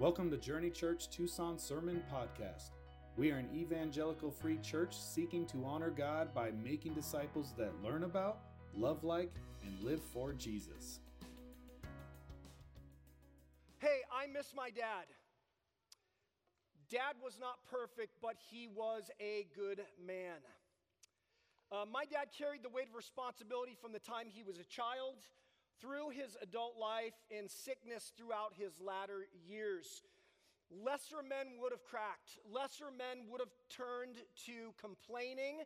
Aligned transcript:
Welcome 0.00 0.30
to 0.30 0.38
Journey 0.38 0.70
Church 0.70 1.10
Tucson 1.10 1.58
Sermon 1.58 2.02
Podcast. 2.10 2.70
We 3.18 3.30
are 3.32 3.36
an 3.36 3.50
evangelical 3.54 4.30
free 4.30 4.56
church 4.62 4.96
seeking 4.98 5.44
to 5.48 5.62
honor 5.62 5.90
God 5.90 6.32
by 6.32 6.52
making 6.64 6.94
disciples 6.94 7.52
that 7.58 7.70
learn 7.84 8.04
about, 8.04 8.38
love 8.74 9.04
like, 9.04 9.30
and 9.62 9.78
live 9.84 10.00
for 10.02 10.32
Jesus. 10.32 11.00
Hey, 13.76 13.98
I 14.10 14.26
miss 14.26 14.54
my 14.56 14.70
dad. 14.70 15.04
Dad 16.90 17.16
was 17.22 17.36
not 17.38 17.58
perfect, 17.70 18.14
but 18.22 18.36
he 18.50 18.68
was 18.74 19.10
a 19.20 19.48
good 19.54 19.82
man. 20.02 20.38
Uh, 21.70 21.84
my 21.92 22.06
dad 22.06 22.28
carried 22.38 22.62
the 22.62 22.70
weight 22.70 22.88
of 22.88 22.94
responsibility 22.94 23.76
from 23.78 23.92
the 23.92 23.98
time 23.98 24.28
he 24.30 24.42
was 24.42 24.56
a 24.56 24.64
child 24.64 25.16
through 25.80 26.10
his 26.10 26.36
adult 26.42 26.74
life 26.78 27.14
in 27.30 27.48
sickness 27.48 28.12
throughout 28.16 28.52
his 28.56 28.72
latter 28.80 29.26
years. 29.48 30.02
Lesser 30.70 31.22
men 31.22 31.58
would 31.60 31.72
have 31.72 31.84
cracked, 31.84 32.38
lesser 32.52 32.90
men 32.96 33.26
would 33.28 33.40
have 33.40 33.50
turned 33.68 34.16
to 34.46 34.72
complaining, 34.80 35.62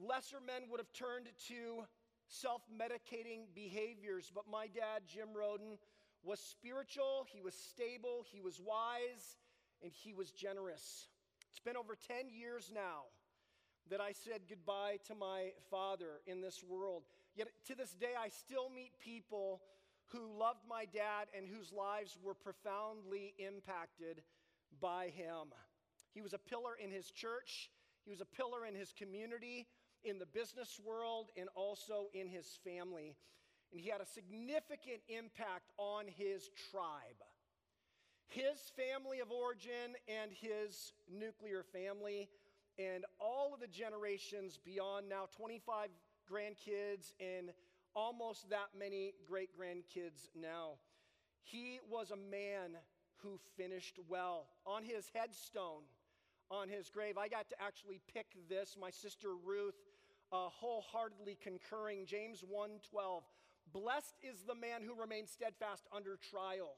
lesser 0.00 0.38
men 0.40 0.70
would 0.70 0.80
have 0.80 0.92
turned 0.92 1.26
to 1.48 1.84
self 2.28 2.62
medicating 2.72 3.44
behaviors. 3.54 4.32
But 4.34 4.44
my 4.50 4.68
dad, 4.68 5.02
Jim 5.06 5.28
Roden, 5.34 5.78
was 6.22 6.40
spiritual, 6.40 7.26
he 7.30 7.40
was 7.40 7.54
stable, 7.54 8.24
he 8.32 8.40
was 8.40 8.58
wise, 8.58 9.36
and 9.82 9.92
he 9.92 10.14
was 10.14 10.30
generous. 10.30 11.08
It's 11.50 11.60
been 11.60 11.76
over 11.76 11.94
10 11.94 12.28
years 12.28 12.70
now 12.74 13.04
that 13.90 14.00
I 14.00 14.12
said 14.12 14.40
goodbye 14.48 14.98
to 15.06 15.14
my 15.14 15.52
father 15.70 16.20
in 16.26 16.40
this 16.40 16.62
world. 16.66 17.04
Yet 17.36 17.48
to 17.66 17.74
this 17.74 17.92
day, 17.92 18.14
I 18.18 18.30
still 18.30 18.70
meet 18.74 18.92
people 18.98 19.60
who 20.06 20.38
loved 20.38 20.60
my 20.68 20.86
dad 20.86 21.28
and 21.36 21.46
whose 21.46 21.70
lives 21.70 22.16
were 22.22 22.34
profoundly 22.34 23.34
impacted 23.38 24.22
by 24.80 25.08
him. 25.08 25.52
He 26.14 26.22
was 26.22 26.32
a 26.32 26.38
pillar 26.38 26.72
in 26.82 26.90
his 26.90 27.10
church, 27.10 27.70
he 28.04 28.10
was 28.10 28.22
a 28.22 28.24
pillar 28.24 28.64
in 28.64 28.74
his 28.74 28.92
community, 28.96 29.66
in 30.04 30.18
the 30.18 30.26
business 30.26 30.80
world, 30.82 31.30
and 31.36 31.48
also 31.54 32.06
in 32.14 32.28
his 32.28 32.58
family. 32.64 33.16
And 33.72 33.80
he 33.80 33.90
had 33.90 34.00
a 34.00 34.06
significant 34.06 35.02
impact 35.08 35.72
on 35.76 36.06
his 36.06 36.48
tribe. 36.70 37.20
His 38.28 38.72
family 38.76 39.20
of 39.20 39.30
origin 39.30 39.96
and 40.08 40.30
his 40.32 40.92
nuclear 41.10 41.64
family 41.64 42.28
and 42.78 43.04
all 43.20 43.52
of 43.52 43.60
the 43.60 43.66
generations 43.66 44.58
beyond 44.64 45.08
now 45.08 45.28
25 45.36 45.88
grandkids 46.30 47.12
and 47.20 47.50
almost 47.94 48.50
that 48.50 48.68
many 48.78 49.14
great 49.26 49.50
grandkids 49.58 50.28
now. 50.34 50.74
He 51.42 51.80
was 51.88 52.10
a 52.10 52.16
man 52.16 52.76
who 53.22 53.38
finished 53.56 53.98
well. 54.08 54.46
On 54.66 54.84
his 54.84 55.10
headstone, 55.14 55.82
on 56.50 56.68
his 56.68 56.90
grave, 56.90 57.16
I 57.16 57.28
got 57.28 57.48
to 57.50 57.62
actually 57.62 58.00
pick 58.12 58.26
this. 58.48 58.76
My 58.78 58.90
sister 58.90 59.28
Ruth 59.44 59.74
uh, 60.32 60.48
wholeheartedly 60.48 61.38
concurring 61.42 62.06
James 62.06 62.42
1:12. 62.42 63.22
Blessed 63.72 64.14
is 64.22 64.42
the 64.42 64.54
man 64.54 64.82
who 64.82 64.94
remains 64.94 65.30
steadfast 65.30 65.86
under 65.94 66.16
trial. 66.16 66.76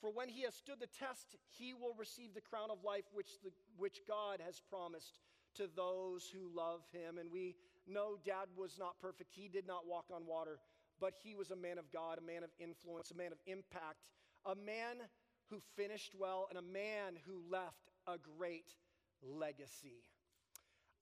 For 0.00 0.10
when 0.10 0.28
he 0.28 0.42
has 0.42 0.54
stood 0.54 0.80
the 0.80 0.86
test, 0.86 1.36
he 1.50 1.74
will 1.74 1.94
receive 1.98 2.32
the 2.34 2.40
crown 2.40 2.70
of 2.70 2.82
life 2.84 3.04
which, 3.12 3.40
the, 3.42 3.50
which 3.76 4.00
God 4.08 4.40
has 4.40 4.60
promised 4.70 5.18
to 5.56 5.68
those 5.76 6.30
who 6.32 6.48
love 6.56 6.80
him. 6.92 7.18
And 7.18 7.30
we 7.30 7.56
know 7.92 8.18
dad 8.24 8.46
was 8.56 8.78
not 8.78 9.00
perfect. 9.00 9.30
He 9.32 9.48
did 9.48 9.66
not 9.66 9.86
walk 9.86 10.06
on 10.14 10.26
water, 10.26 10.58
but 11.00 11.14
he 11.22 11.34
was 11.34 11.50
a 11.50 11.56
man 11.56 11.78
of 11.78 11.90
God, 11.92 12.18
a 12.18 12.26
man 12.26 12.42
of 12.44 12.50
influence, 12.58 13.10
a 13.10 13.16
man 13.16 13.32
of 13.32 13.38
impact, 13.46 14.06
a 14.46 14.54
man 14.54 14.96
who 15.48 15.60
finished 15.76 16.14
well, 16.18 16.46
and 16.48 16.58
a 16.58 16.62
man 16.62 17.18
who 17.26 17.42
left 17.50 17.90
a 18.06 18.16
great 18.18 18.74
legacy. 19.22 20.04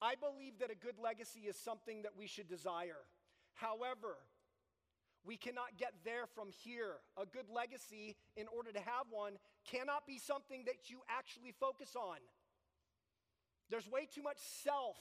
I 0.01 0.15
believe 0.15 0.59
that 0.61 0.71
a 0.71 0.75
good 0.75 0.99
legacy 1.03 1.41
is 1.41 1.57
something 1.57 2.03
that 2.03 2.13
we 2.17 2.27
should 2.27 2.49
desire. 2.49 3.05
However, 3.55 4.17
we 5.25 5.37
cannot 5.37 5.77
get 5.77 5.93
there 6.05 6.27
from 6.35 6.51
here. 6.65 6.97
A 7.21 7.27
good 7.27 7.51
legacy, 7.53 8.17
in 8.37 8.47
order 8.57 8.73
to 8.73 8.79
have 8.79 9.07
one, 9.11 9.35
cannot 9.71 10.07
be 10.07 10.19
something 10.19 10.65
that 10.67 10.89
you 10.89 11.01
actually 11.09 11.53
focus 11.59 11.97
on. 11.97 12.19
There's 13.71 13.89
way 13.91 14.07
too 14.07 14.23
much 14.23 14.39
self 14.39 14.97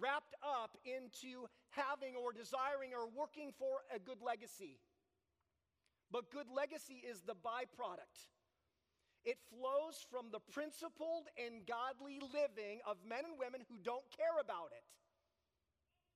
wrapped 0.00 0.34
up 0.42 0.76
into 0.84 1.46
having 1.70 2.14
or 2.16 2.32
desiring 2.32 2.92
or 2.94 3.06
working 3.10 3.52
for 3.58 3.82
a 3.94 3.98
good 3.98 4.22
legacy. 4.22 4.78
But 6.10 6.30
good 6.30 6.46
legacy 6.50 7.02
is 7.02 7.22
the 7.22 7.34
byproduct. 7.34 8.30
It 9.24 9.38
flows 9.48 10.04
from 10.10 10.28
the 10.30 10.40
principled 10.52 11.32
and 11.40 11.64
godly 11.66 12.20
living 12.20 12.84
of 12.86 13.00
men 13.08 13.24
and 13.24 13.38
women 13.40 13.64
who 13.70 13.80
don't 13.82 14.04
care 14.12 14.36
about 14.38 14.70
it. 14.76 14.84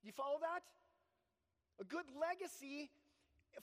You 0.05 0.12
follow 0.12 0.38
that? 0.41 0.62
A 1.81 1.84
good 1.84 2.06
legacy 2.12 2.91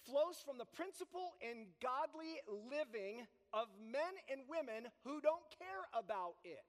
flows 0.03 0.41
from 0.43 0.57
the 0.57 0.65
principle 0.65 1.35
and 1.45 1.67
godly 1.81 2.41
living 2.49 3.27
of 3.53 3.67
men 3.79 4.17
and 4.31 4.41
women 4.49 4.89
who 5.03 5.21
don't 5.21 5.45
care 5.55 5.85
about 5.93 6.35
it. 6.43 6.65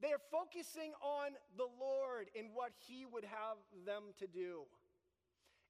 They 0.00 0.08
are 0.08 0.20
focusing 0.30 0.92
on 1.02 1.32
the 1.56 1.66
Lord 1.80 2.28
and 2.36 2.48
what 2.52 2.72
He 2.86 3.06
would 3.06 3.24
have 3.24 3.56
them 3.84 4.14
to 4.18 4.26
do. 4.26 4.62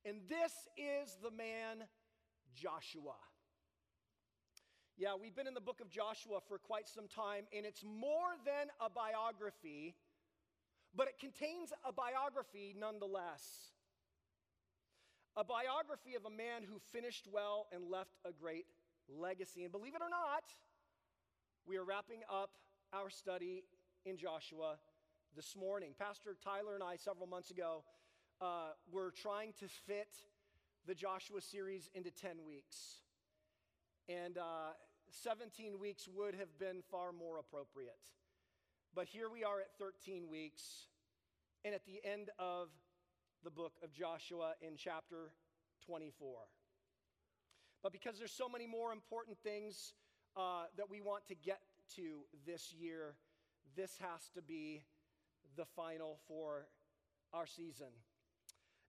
And 0.04 0.20
this 0.28 0.52
is 0.76 1.16
the 1.22 1.30
man 1.30 1.84
Joshua. 2.54 3.16
Yeah, 4.96 5.14
we've 5.20 5.34
been 5.34 5.46
in 5.46 5.54
the 5.54 5.60
book 5.60 5.80
of 5.80 5.90
Joshua 5.90 6.38
for 6.48 6.58
quite 6.58 6.88
some 6.88 7.06
time, 7.06 7.44
and 7.54 7.66
it's 7.66 7.84
more 7.84 8.32
than 8.44 8.68
a 8.80 8.88
biography, 8.88 9.94
but 10.94 11.06
it 11.06 11.18
contains 11.20 11.72
a 11.84 11.92
biography 11.92 12.74
nonetheless 12.78 13.72
a 15.36 15.44
biography 15.44 16.14
of 16.16 16.24
a 16.24 16.30
man 16.30 16.64
who 16.64 16.80
finished 16.92 17.28
well 17.30 17.66
and 17.70 17.90
left 17.90 18.16
a 18.24 18.32
great 18.32 18.64
legacy. 19.06 19.64
And 19.64 19.72
believe 19.72 19.94
it 19.94 20.00
or 20.00 20.08
not, 20.08 20.44
we 21.66 21.76
are 21.76 21.84
wrapping 21.84 22.20
up 22.32 22.56
our 22.92 23.10
study 23.10 23.64
in 24.06 24.16
Joshua 24.16 24.78
this 25.34 25.56
morning. 25.56 25.92
Pastor 25.98 26.36
Tyler 26.42 26.74
and 26.74 26.82
I, 26.82 26.94
several 26.94 27.26
months 27.26 27.50
ago, 27.50 27.82
uh, 28.40 28.68
were 28.90 29.10
trying 29.10 29.52
to 29.58 29.66
fit 29.66 30.08
the 30.86 30.94
Joshua 30.94 31.40
series 31.40 31.90
into 31.92 32.12
10 32.12 32.44
weeks. 32.46 33.00
And 34.08 34.38
uh, 34.38 34.78
17 35.10 35.80
weeks 35.80 36.08
would 36.14 36.36
have 36.36 36.56
been 36.60 36.82
far 36.88 37.10
more 37.12 37.38
appropriate. 37.38 37.98
But 38.94 39.08
here 39.08 39.28
we 39.28 39.42
are 39.42 39.58
at 39.58 39.76
13 39.78 40.28
weeks, 40.30 40.62
and 41.64 41.74
at 41.74 41.84
the 41.84 42.00
end 42.08 42.30
of 42.38 42.68
the 43.42 43.50
book 43.50 43.72
of 43.82 43.92
Joshua 43.92 44.52
in 44.62 44.76
chapter 44.76 45.32
24. 45.84 46.38
But 47.82 47.92
because 47.92 48.18
there's 48.18 48.32
so 48.32 48.48
many 48.48 48.66
more 48.66 48.92
important 48.92 49.36
things 49.42 49.94
uh, 50.36 50.64
that 50.76 50.88
we 50.88 51.00
want 51.00 51.26
to 51.26 51.34
get 51.34 51.60
to 51.96 52.20
this 52.46 52.72
year, 52.72 53.16
this 53.76 53.98
has 54.00 54.28
to 54.34 54.42
be 54.42 54.82
the 55.56 55.64
final 55.64 56.18
for 56.26 56.66
our 57.32 57.46
season. 57.46 57.92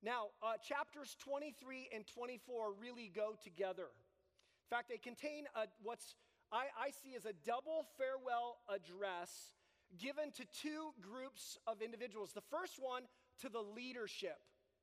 Now, 0.01 0.27
uh, 0.41 0.53
chapters 0.63 1.15
23 1.23 1.89
and 1.93 2.05
24 2.07 2.73
really 2.79 3.11
go 3.13 3.35
together. 3.43 3.87
In 3.91 4.69
fact, 4.69 4.89
they 4.89 4.97
contain 4.97 5.45
a, 5.55 5.67
what's 5.81 6.15
I, 6.51 6.67
I 6.79 6.91
see 7.03 7.15
as 7.15 7.25
a 7.25 7.33
double 7.45 7.85
farewell 7.97 8.57
address 8.69 9.53
given 9.99 10.31
to 10.31 10.45
two 10.61 10.91
groups 11.01 11.57
of 11.67 11.81
individuals. 11.81 12.31
The 12.33 12.45
first 12.49 12.75
one 12.79 13.03
to 13.41 13.49
the 13.49 13.61
leadership 13.61 14.37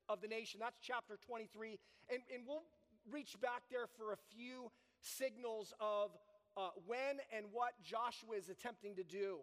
of 0.09 0.21
the 0.21 0.29
nation. 0.29 0.61
That's 0.61 0.79
chapter 0.83 1.19
23. 1.27 1.79
And, 2.11 2.21
and 2.33 2.45
we'll 2.47 2.65
reach 3.11 3.41
back 3.41 3.63
there 3.71 3.87
for 3.97 4.13
a 4.13 4.19
few 4.35 4.71
signals 5.01 5.73
of 5.81 6.11
uh, 6.57 6.69
when 6.87 7.21
and 7.35 7.47
what 7.53 7.73
Joshua 7.83 8.37
is 8.37 8.49
attempting 8.49 8.97
to 8.97 9.05
do. 9.05 9.39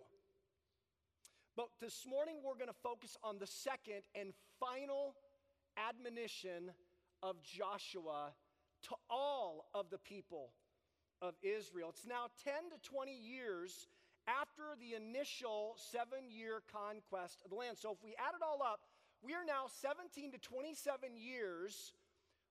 But 1.62 1.70
this 1.80 2.08
morning, 2.10 2.38
we're 2.44 2.56
going 2.56 2.74
to 2.74 2.82
focus 2.82 3.16
on 3.24 3.38
the 3.38 3.46
second 3.46 4.02
and 4.16 4.34
final 4.60 5.14
admonition 5.78 6.72
of 7.22 7.36
Joshua 7.44 8.34
to 8.90 8.96
all 9.12 9.70
of 9.76 9.92
the 9.92 10.00
people 10.00 10.54
of 11.22 11.36
Israel. 11.44 11.90
It's 11.90 12.08
now 12.08 12.34
10 12.44 12.54
to 12.72 12.90
20 12.90 13.14
years 13.14 13.86
after 14.26 14.74
the 14.80 14.96
initial 14.98 15.76
seven 15.78 16.32
year 16.32 16.64
conquest 16.74 17.44
of 17.46 17.52
the 17.52 17.58
land. 17.58 17.78
So 17.78 17.92
if 17.92 18.04
we 18.04 18.16
add 18.18 18.34
it 18.34 18.42
all 18.42 18.66
up, 18.66 18.80
we 19.22 19.36
are 19.36 19.46
now 19.46 19.66
17 19.70 20.32
to 20.32 20.40
27 20.40 21.10
years 21.16 21.94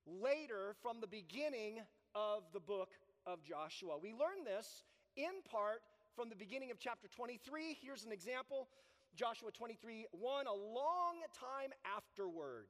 later 0.06 0.76
from 0.82 1.00
the 1.00 1.08
beginning 1.08 1.80
of 2.14 2.44
the 2.52 2.60
book 2.60 2.90
of 3.26 3.42
Joshua. 3.42 3.98
We 4.00 4.12
learn 4.12 4.44
this 4.44 4.84
in 5.16 5.42
part 5.50 5.82
from 6.14 6.28
the 6.28 6.36
beginning 6.36 6.70
of 6.70 6.78
chapter 6.78 7.08
23. 7.08 7.76
Here's 7.82 8.04
an 8.04 8.12
example 8.12 8.68
Joshua 9.16 9.50
23 9.50 10.06
1, 10.12 10.46
a 10.46 10.52
long 10.52 11.14
time 11.38 11.70
afterward. 11.84 12.66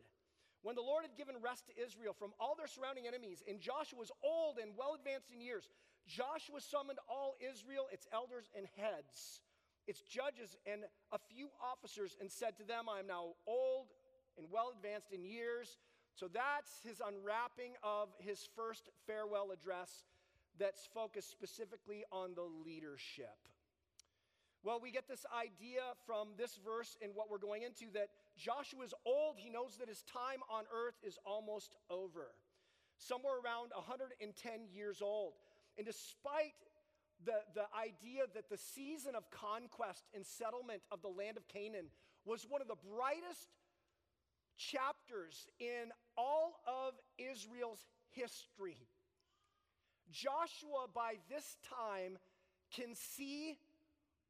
When 0.62 0.76
the 0.76 0.82
Lord 0.84 1.04
had 1.04 1.16
given 1.16 1.36
rest 1.40 1.66
to 1.68 1.74
Israel 1.80 2.12
from 2.12 2.32
all 2.38 2.54
their 2.54 2.68
surrounding 2.68 3.06
enemies, 3.06 3.42
and 3.48 3.60
Joshua 3.60 3.98
was 3.98 4.12
old 4.22 4.58
and 4.60 4.72
well 4.76 4.94
advanced 4.94 5.30
in 5.32 5.40
years, 5.40 5.68
Joshua 6.06 6.60
summoned 6.60 6.98
all 7.08 7.36
Israel, 7.40 7.88
its 7.92 8.06
elders 8.12 8.50
and 8.56 8.66
heads, 8.76 9.40
its 9.86 10.02
judges, 10.02 10.56
and 10.66 10.84
a 11.12 11.18
few 11.18 11.48
officers, 11.62 12.16
and 12.20 12.30
said 12.30 12.56
to 12.58 12.64
them, 12.64 12.88
I 12.88 13.00
am 13.00 13.06
now 13.06 13.36
old 13.46 13.88
and 14.36 14.46
well 14.50 14.72
advanced 14.76 15.12
in 15.12 15.24
years. 15.24 15.78
So 16.14 16.28
that's 16.28 16.82
his 16.84 17.00
unwrapping 17.00 17.72
of 17.82 18.08
his 18.18 18.48
first 18.56 18.90
farewell 19.06 19.52
address 19.52 20.04
that's 20.58 20.86
focused 20.92 21.30
specifically 21.30 22.04
on 22.12 22.34
the 22.34 22.42
leadership. 22.42 23.38
Well, 24.62 24.78
we 24.82 24.90
get 24.90 25.08
this 25.08 25.24
idea 25.32 25.80
from 26.06 26.28
this 26.36 26.58
verse 26.62 26.96
and 27.00 27.12
what 27.14 27.30
we're 27.30 27.38
going 27.38 27.62
into 27.62 27.90
that 27.94 28.08
Joshua 28.36 28.84
is 28.84 28.92
old. 29.06 29.36
He 29.38 29.48
knows 29.48 29.76
that 29.78 29.88
his 29.88 30.02
time 30.02 30.40
on 30.50 30.64
earth 30.68 30.96
is 31.02 31.18
almost 31.24 31.74
over, 31.88 32.28
somewhere 32.98 33.40
around 33.42 33.72
110 33.74 34.20
years 34.70 35.00
old. 35.00 35.32
And 35.78 35.86
despite 35.86 36.52
the, 37.24 37.40
the 37.54 37.64
idea 37.72 38.24
that 38.34 38.50
the 38.50 38.58
season 38.58 39.14
of 39.14 39.30
conquest 39.30 40.04
and 40.14 40.26
settlement 40.26 40.82
of 40.92 41.00
the 41.00 41.08
land 41.08 41.38
of 41.38 41.48
Canaan 41.48 41.86
was 42.26 42.46
one 42.46 42.60
of 42.60 42.68
the 42.68 42.76
brightest 42.76 43.48
chapters 44.58 45.48
in 45.58 45.88
all 46.18 46.60
of 46.66 46.92
Israel's 47.16 47.86
history, 48.10 48.76
Joshua 50.10 50.84
by 50.92 51.14
this 51.30 51.56
time 51.64 52.18
can 52.70 52.94
see 52.94 53.56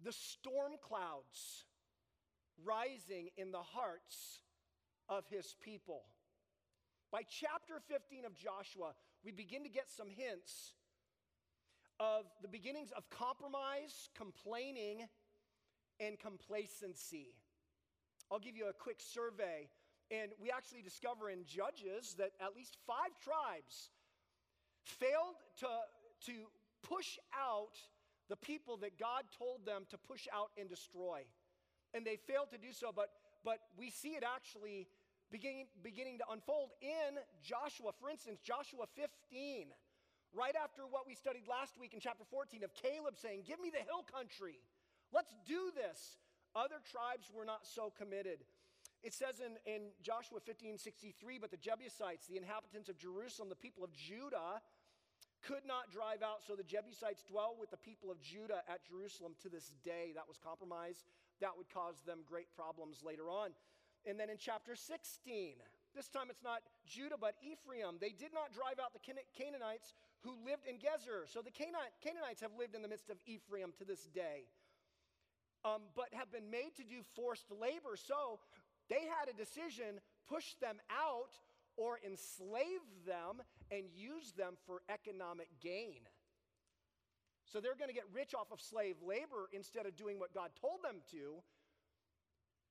the 0.05 0.13
storm 0.13 0.73
clouds 0.81 1.65
rising 2.65 3.29
in 3.37 3.53
the 3.53 3.63
hearts 3.63 4.43
of 5.09 5.25
his 5.29 5.55
people. 5.63 6.03
By 7.11 7.23
chapter 7.29 7.81
15 7.89 8.25
of 8.25 8.35
Joshua, 8.35 8.93
we 9.25 9.33
begin 9.33 9.63
to 9.65 9.69
get 9.69 9.91
some 9.91 10.09
hints 10.09 10.75
of 11.99 12.25
the 12.41 12.49
beginnings 12.49 12.91
of 12.97 13.09
compromise, 13.11 14.09
complaining, 14.17 15.07
and 15.99 16.19
complacency. 16.19 17.35
I'll 18.31 18.39
give 18.39 18.57
you 18.57 18.69
a 18.69 18.73
quick 18.73 19.01
survey, 19.01 19.69
and 20.11 20.31
we 20.41 20.51
actually 20.51 20.83
discover 20.83 21.31
in 21.31 21.45
Judges 21.45 22.15
that 22.19 22.31
at 22.41 22.57
least 22.57 22.79
five 22.87 23.11
tribes 23.23 23.91
failed 24.85 25.37
to, 25.59 25.67
to 26.27 26.33
push 26.83 27.19
out 27.37 27.77
the 28.31 28.39
people 28.39 28.79
that 28.79 28.97
God 28.97 29.27
told 29.37 29.67
them 29.67 29.83
to 29.91 29.99
push 29.99 30.31
out 30.33 30.55
and 30.57 30.71
destroy. 30.71 31.27
And 31.93 32.07
they 32.07 32.17
failed 32.17 32.55
to 32.55 32.59
do 32.59 32.73
so, 32.73 32.95
but, 32.95 33.11
but 33.45 33.59
we 33.77 33.91
see 33.91 34.15
it 34.15 34.23
actually 34.23 34.87
beginning, 35.35 35.67
beginning 35.83 36.19
to 36.19 36.25
unfold 36.31 36.71
in 36.81 37.19
Joshua. 37.43 37.91
For 37.99 38.09
instance, 38.09 38.39
Joshua 38.39 38.87
15, 38.95 39.67
right 40.33 40.55
after 40.55 40.87
what 40.87 41.11
we 41.11 41.19
studied 41.19 41.51
last 41.51 41.75
week 41.75 41.93
in 41.93 41.99
chapter 41.99 42.23
14 42.31 42.63
of 42.63 42.71
Caleb 42.73 43.19
saying, 43.19 43.43
Give 43.45 43.59
me 43.59 43.75
the 43.75 43.83
hill 43.83 44.07
country. 44.07 44.63
Let's 45.13 45.35
do 45.43 45.75
this. 45.75 46.23
Other 46.55 46.79
tribes 46.87 47.27
were 47.35 47.45
not 47.45 47.67
so 47.67 47.91
committed. 47.91 48.47
It 49.03 49.15
says 49.15 49.41
in, 49.41 49.59
in 49.67 49.91
Joshua 50.03 50.39
15 50.39 50.79
63, 50.79 51.39
but 51.39 51.51
the 51.51 51.57
Jebusites, 51.57 52.27
the 52.27 52.37
inhabitants 52.37 52.89
of 52.89 52.99
Jerusalem, 52.99 53.49
the 53.49 53.59
people 53.59 53.83
of 53.83 53.91
Judah, 53.93 54.63
could 55.47 55.65
not 55.67 55.91
drive 55.91 56.23
out. 56.23 56.45
So 56.47 56.55
the 56.55 56.67
Jebusites 56.67 57.25
dwell 57.25 57.57
with 57.59 57.71
the 57.71 57.81
people 57.81 58.11
of 58.11 58.21
Judah 58.21 58.63
at 58.69 58.85
Jerusalem 58.85 59.35
to 59.43 59.49
this 59.49 59.73
day. 59.85 60.13
That 60.15 60.29
was 60.29 60.37
compromise. 60.37 61.05
That 61.41 61.57
would 61.57 61.69
cause 61.73 62.01
them 62.05 62.21
great 62.29 62.53
problems 62.55 63.01
later 63.05 63.31
on. 63.31 63.51
And 64.07 64.19
then 64.19 64.31
in 64.31 64.37
chapter 64.37 64.77
16, 64.77 65.57
this 65.95 66.09
time 66.09 66.29
it's 66.31 66.43
not 66.43 66.63
Judah, 66.87 67.17
but 67.21 67.35
Ephraim. 67.43 67.99
They 68.01 68.15
did 68.15 68.33
not 68.33 68.53
drive 68.55 68.79
out 68.81 68.93
the 68.93 69.03
Canaanites 69.03 69.93
who 70.23 70.37
lived 70.45 70.65
in 70.69 70.77
Gezer. 70.77 71.27
So 71.27 71.43
the 71.43 71.51
Canaanites 71.53 72.41
have 72.41 72.53
lived 72.59 72.75
in 72.75 72.83
the 72.83 72.89
midst 72.89 73.11
of 73.11 73.19
Ephraim 73.27 73.73
to 73.79 73.85
this 73.85 74.07
day, 74.15 74.47
um, 75.65 75.83
but 75.97 76.13
have 76.13 76.31
been 76.31 76.51
made 76.51 76.77
to 76.77 76.85
do 76.85 77.03
forced 77.17 77.51
labor. 77.51 77.97
So 77.97 78.39
they 78.89 79.09
had 79.09 79.29
a 79.29 79.37
decision 79.37 80.01
push 80.29 80.55
them 80.61 80.77
out 80.91 81.35
or 81.77 81.99
enslave 82.07 82.85
them 83.07 83.43
and 83.71 83.85
use 83.95 84.33
them 84.33 84.55
for 84.67 84.83
economic 84.89 85.49
gain. 85.61 86.09
So 87.45 87.61
they're 87.61 87.75
going 87.75 87.89
to 87.89 87.95
get 87.95 88.07
rich 88.13 88.35
off 88.35 88.53
of 88.53 88.61
slave 88.61 88.97
labor 89.03 89.51
instead 89.53 89.87
of 89.87 89.97
doing 89.97 90.19
what 90.19 90.33
God 90.33 90.51
told 90.61 90.83
them 90.85 91.03
to, 91.11 91.43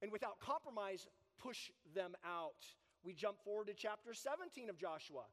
and 0.01 0.11
without 0.11 0.39
compromise, 0.39 1.07
push 1.37 1.71
them 1.93 2.15
out. 2.23 2.63
We 3.03 3.13
jump 3.13 3.43
forward 3.43 3.67
to 3.67 3.73
chapter 3.73 4.13
17 4.13 4.69
of 4.69 4.77
Joshua. 4.77 5.23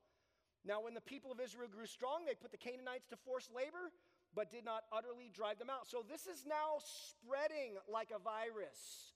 Now, 0.64 0.82
when 0.82 0.94
the 0.94 1.00
people 1.00 1.30
of 1.30 1.38
Israel 1.38 1.68
grew 1.70 1.86
strong, 1.86 2.24
they 2.26 2.34
put 2.34 2.50
the 2.50 2.58
Canaanites 2.58 3.06
to 3.10 3.16
forced 3.16 3.54
labor, 3.54 3.94
but 4.34 4.50
did 4.50 4.64
not 4.64 4.82
utterly 4.90 5.30
drive 5.32 5.58
them 5.58 5.70
out. 5.70 5.86
So 5.86 6.02
this 6.02 6.26
is 6.26 6.44
now 6.44 6.82
spreading 6.82 7.78
like 7.86 8.10
a 8.10 8.18
virus. 8.18 9.14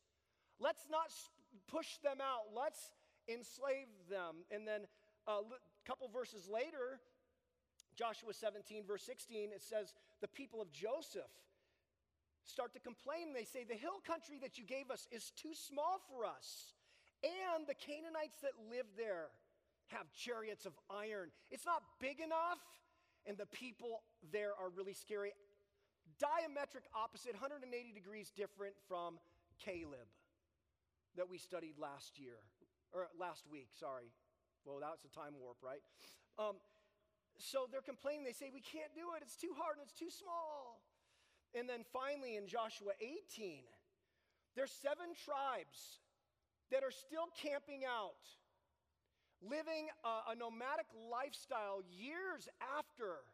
Let's 0.61 0.87
not 0.91 1.11
push 1.67 1.99
them 2.03 2.23
out. 2.23 2.55
Let's 2.55 2.95
enslave 3.27 3.91
them. 4.09 4.47
And 4.51 4.67
then 4.67 4.87
uh, 5.27 5.43
couple 5.87 6.09
verses 6.09 6.49
later, 6.49 7.01
Joshua 7.97 8.33
17, 8.33 8.85
verse 8.87 9.03
16, 9.05 9.51
it 9.55 9.63
says, 9.63 9.93
The 10.21 10.29
people 10.29 10.61
of 10.61 10.73
Joseph 10.73 11.31
start 12.45 12.73
to 12.75 12.81
complain. 12.81 13.33
They 13.35 13.45
say, 13.45 13.65
The 13.65 13.75
hill 13.75 14.01
country 14.07 14.39
that 14.43 14.59
you 14.59 14.65
gave 14.65 14.91
us 14.91 15.07
is 15.11 15.33
too 15.37 15.55
small 15.55 16.01
for 16.09 16.25
us. 16.25 16.75
And 17.23 17.67
the 17.67 17.75
Canaanites 17.75 18.41
that 18.41 18.57
live 18.71 18.87
there 18.97 19.29
have 19.89 20.11
chariots 20.13 20.67
of 20.67 20.73
iron. 20.89 21.31
It's 21.51 21.67
not 21.67 21.83
big 22.01 22.21
enough, 22.21 22.63
and 23.27 23.37
the 23.37 23.47
people 23.47 24.03
there 24.33 24.53
are 24.57 24.71
really 24.71 24.95
scary. 24.95 25.33
Diametric 26.19 26.89
opposite, 26.95 27.33
180 27.33 27.93
degrees 27.93 28.33
different 28.35 28.75
from 28.89 29.19
Caleb 29.59 30.09
that 31.17 31.29
we 31.29 31.39
studied 31.39 31.75
last 31.79 32.19
year 32.19 32.41
or 32.93 33.09
last 33.19 33.45
week, 33.51 33.69
sorry. 33.79 34.13
Well, 34.65 34.79
that's 34.81 35.05
a 35.05 35.13
time 35.13 35.35
warp, 35.41 35.59
right? 35.63 35.83
Um, 36.39 36.57
so 37.39 37.67
they're 37.71 37.85
complaining. 37.85 38.25
They 38.25 38.37
say, 38.37 38.51
We 38.53 38.61
can't 38.61 38.93
do 38.95 39.17
it. 39.17 39.23
It's 39.23 39.37
too 39.37 39.57
hard 39.57 39.81
and 39.81 39.85
it's 39.85 39.97
too 39.97 40.13
small. 40.13 40.83
And 41.55 41.69
then 41.69 41.83
finally, 41.93 42.37
in 42.37 42.47
Joshua 42.47 42.95
18, 43.01 43.67
there's 44.55 44.71
seven 44.71 45.17
tribes 45.19 45.99
that 46.71 46.85
are 46.85 46.95
still 46.95 47.27
camping 47.35 47.83
out, 47.83 48.23
living 49.43 49.91
a, 50.07 50.31
a 50.31 50.35
nomadic 50.39 50.87
lifestyle 51.11 51.83
years 51.91 52.47
after 52.79 53.27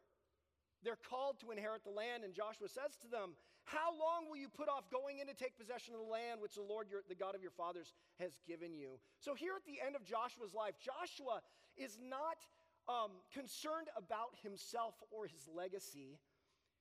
they're 0.81 1.01
called 1.11 1.41
to 1.41 1.51
inherit 1.51 1.85
the 1.85 1.93
land. 1.93 2.25
And 2.25 2.33
Joshua 2.33 2.69
says 2.69 2.97
to 3.03 3.09
them, 3.09 3.37
how 3.67 3.91
long 3.99 4.31
will 4.31 4.39
you 4.39 4.47
put 4.47 4.71
off 4.71 4.87
going 4.95 5.19
in 5.19 5.27
to 5.27 5.35
take 5.35 5.59
possession 5.59 5.93
of 5.93 6.01
the 6.01 6.07
land 6.07 6.39
which 6.41 6.55
the 6.55 6.63
Lord, 6.63 6.87
your, 6.87 7.03
the 7.11 7.19
God 7.19 7.35
of 7.35 7.43
your 7.43 7.51
fathers, 7.51 7.93
has 8.23 8.39
given 8.47 8.73
you? 8.73 9.03
So, 9.19 9.35
here 9.35 9.59
at 9.59 9.67
the 9.67 9.83
end 9.85 9.99
of 9.99 10.07
Joshua's 10.07 10.55
life, 10.55 10.79
Joshua 10.79 11.43
is 11.75 11.99
not 11.99 12.39
um, 12.87 13.11
concerned 13.35 13.91
about 13.99 14.39
himself 14.43 14.95
or 15.11 15.27
his 15.27 15.51
legacy. 15.51 16.23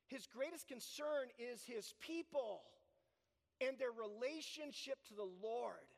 His 0.08 0.30
greatest 0.30 0.70
concern 0.70 1.34
is 1.42 1.66
his 1.66 1.98
people 1.98 2.62
and 3.58 3.74
their 3.82 3.90
relationship 3.90 5.02
to 5.10 5.18
the 5.18 5.26
Lord. 5.42 5.90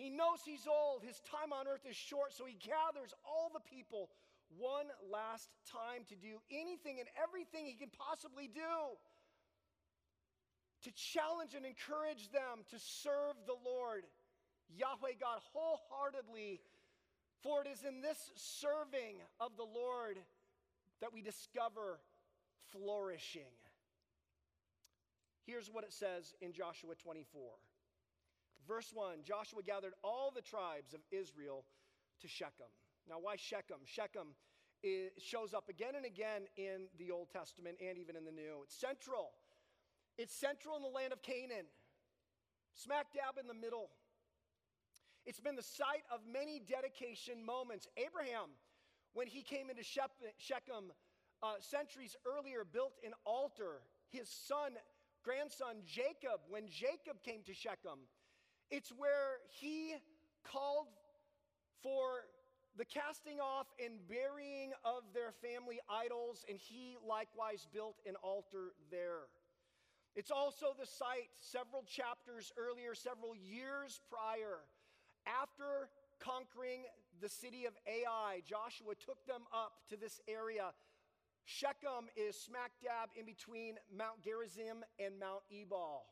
He 0.00 0.08
knows 0.08 0.40
he's 0.44 0.64
old, 0.64 1.04
his 1.04 1.20
time 1.20 1.52
on 1.52 1.68
earth 1.68 1.84
is 1.88 1.96
short, 1.96 2.32
so 2.32 2.44
he 2.48 2.56
gathers 2.64 3.12
all 3.28 3.52
the 3.52 3.64
people 3.68 4.08
one 4.56 4.88
last 5.12 5.52
time 5.68 6.08
to 6.08 6.16
do 6.16 6.40
anything 6.48 7.00
and 7.00 7.08
everything 7.20 7.66
he 7.66 7.74
can 7.74 7.90
possibly 7.92 8.48
do 8.48 8.96
to 10.86 10.92
challenge 10.94 11.54
and 11.54 11.66
encourage 11.66 12.30
them 12.30 12.62
to 12.70 12.78
serve 12.78 13.34
the 13.44 13.58
Lord, 13.66 14.06
Yahweh 14.70 15.18
God, 15.18 15.42
wholeheartedly. 15.52 16.60
For 17.42 17.62
it 17.62 17.68
is 17.68 17.82
in 17.82 18.00
this 18.00 18.30
serving 18.36 19.18
of 19.40 19.56
the 19.56 19.66
Lord 19.66 20.18
that 21.00 21.12
we 21.12 21.22
discover 21.22 21.98
flourishing. 22.70 23.50
Here's 25.44 25.68
what 25.68 25.82
it 25.82 25.92
says 25.92 26.34
in 26.40 26.52
Joshua 26.52 26.94
24. 26.94 27.42
Verse 28.66 28.90
1 28.94 29.22
Joshua 29.24 29.62
gathered 29.62 29.94
all 30.02 30.32
the 30.34 30.42
tribes 30.42 30.94
of 30.94 31.00
Israel 31.10 31.64
to 32.20 32.28
Shechem. 32.28 32.70
Now, 33.08 33.16
why 33.20 33.34
Shechem? 33.36 33.82
Shechem 33.84 34.34
shows 35.18 35.52
up 35.52 35.68
again 35.68 35.94
and 35.96 36.06
again 36.06 36.42
in 36.56 36.86
the 36.98 37.10
Old 37.10 37.30
Testament 37.30 37.76
and 37.80 37.98
even 37.98 38.14
in 38.14 38.24
the 38.24 38.30
New. 38.30 38.62
It's 38.62 38.78
central 38.78 39.32
it's 40.18 40.34
central 40.34 40.76
in 40.76 40.82
the 40.82 40.88
land 40.88 41.12
of 41.12 41.22
Canaan, 41.22 41.66
smack 42.74 43.12
dab 43.12 43.38
in 43.40 43.46
the 43.46 43.54
middle. 43.54 43.90
It's 45.26 45.40
been 45.40 45.56
the 45.56 45.62
site 45.62 46.04
of 46.12 46.20
many 46.30 46.60
dedication 46.60 47.44
moments. 47.44 47.88
Abraham, 47.96 48.54
when 49.12 49.26
he 49.26 49.42
came 49.42 49.70
into 49.70 49.82
Shechem 49.82 50.92
uh, 51.42 51.54
centuries 51.60 52.16
earlier, 52.24 52.64
built 52.64 52.94
an 53.04 53.12
altar. 53.24 53.82
His 54.10 54.28
son, 54.28 54.72
grandson 55.24 55.82
Jacob, 55.84 56.40
when 56.48 56.68
Jacob 56.68 57.22
came 57.24 57.42
to 57.46 57.54
Shechem, 57.54 58.06
it's 58.70 58.90
where 58.96 59.42
he 59.60 59.94
called 60.44 60.86
for 61.82 62.24
the 62.78 62.84
casting 62.84 63.40
off 63.40 63.66
and 63.84 63.98
burying 64.06 64.72
of 64.84 65.02
their 65.14 65.32
family 65.42 65.80
idols, 65.90 66.44
and 66.48 66.58
he 66.58 66.96
likewise 67.06 67.66
built 67.72 67.96
an 68.06 68.14
altar 68.22 68.72
there. 68.90 69.28
It's 70.16 70.30
also 70.30 70.72
the 70.80 70.86
site 70.86 71.28
several 71.38 71.84
chapters 71.84 72.50
earlier, 72.56 72.94
several 72.94 73.36
years 73.36 74.00
prior, 74.08 74.64
after 75.26 75.90
conquering 76.18 76.84
the 77.20 77.28
city 77.28 77.66
of 77.66 77.74
Ai, 77.86 78.40
Joshua 78.48 78.94
took 78.94 79.24
them 79.26 79.42
up 79.52 79.72
to 79.90 79.96
this 79.96 80.20
area. 80.26 80.72
Shechem 81.44 82.08
is 82.16 82.34
smack 82.34 82.72
dab 82.82 83.10
in 83.14 83.26
between 83.26 83.74
Mount 83.94 84.22
Gerizim 84.24 84.84
and 84.98 85.20
Mount 85.20 85.42
Ebal. 85.52 86.06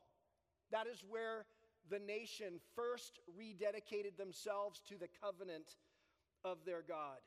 That 0.70 0.86
is 0.86 1.02
where 1.08 1.46
the 1.90 1.98
nation 1.98 2.60
first 2.76 3.20
rededicated 3.40 4.16
themselves 4.18 4.80
to 4.88 4.98
the 4.98 5.08
covenant 5.22 5.76
of 6.44 6.58
their 6.66 6.82
God. 6.86 7.18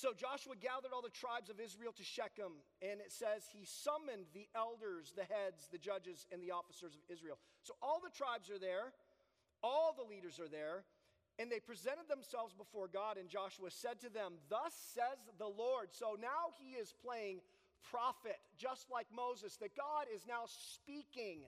So 0.00 0.16
Joshua 0.16 0.56
gathered 0.56 0.96
all 0.96 1.04
the 1.04 1.12
tribes 1.12 1.52
of 1.52 1.60
Israel 1.60 1.92
to 1.92 2.00
Shechem, 2.00 2.56
and 2.80 3.04
it 3.04 3.12
says 3.12 3.44
he 3.52 3.68
summoned 3.68 4.32
the 4.32 4.48
elders, 4.56 5.12
the 5.12 5.28
heads, 5.28 5.68
the 5.68 5.76
judges, 5.76 6.24
and 6.32 6.40
the 6.40 6.56
officers 6.56 6.96
of 6.96 7.04
Israel. 7.12 7.36
So 7.68 7.76
all 7.84 8.00
the 8.00 8.08
tribes 8.08 8.48
are 8.48 8.56
there, 8.56 8.96
all 9.60 9.92
the 9.92 10.08
leaders 10.08 10.40
are 10.40 10.48
there, 10.48 10.88
and 11.36 11.52
they 11.52 11.60
presented 11.60 12.08
themselves 12.08 12.56
before 12.56 12.88
God, 12.88 13.20
and 13.20 13.28
Joshua 13.28 13.68
said 13.68 14.00
to 14.00 14.08
them, 14.08 14.40
Thus 14.48 14.72
says 14.96 15.20
the 15.36 15.52
Lord. 15.52 15.92
So 15.92 16.16
now 16.16 16.56
he 16.56 16.80
is 16.80 16.96
playing 17.04 17.44
prophet, 17.92 18.40
just 18.56 18.88
like 18.88 19.12
Moses, 19.12 19.60
that 19.60 19.76
God 19.76 20.08
is 20.08 20.24
now 20.24 20.48
speaking 20.48 21.44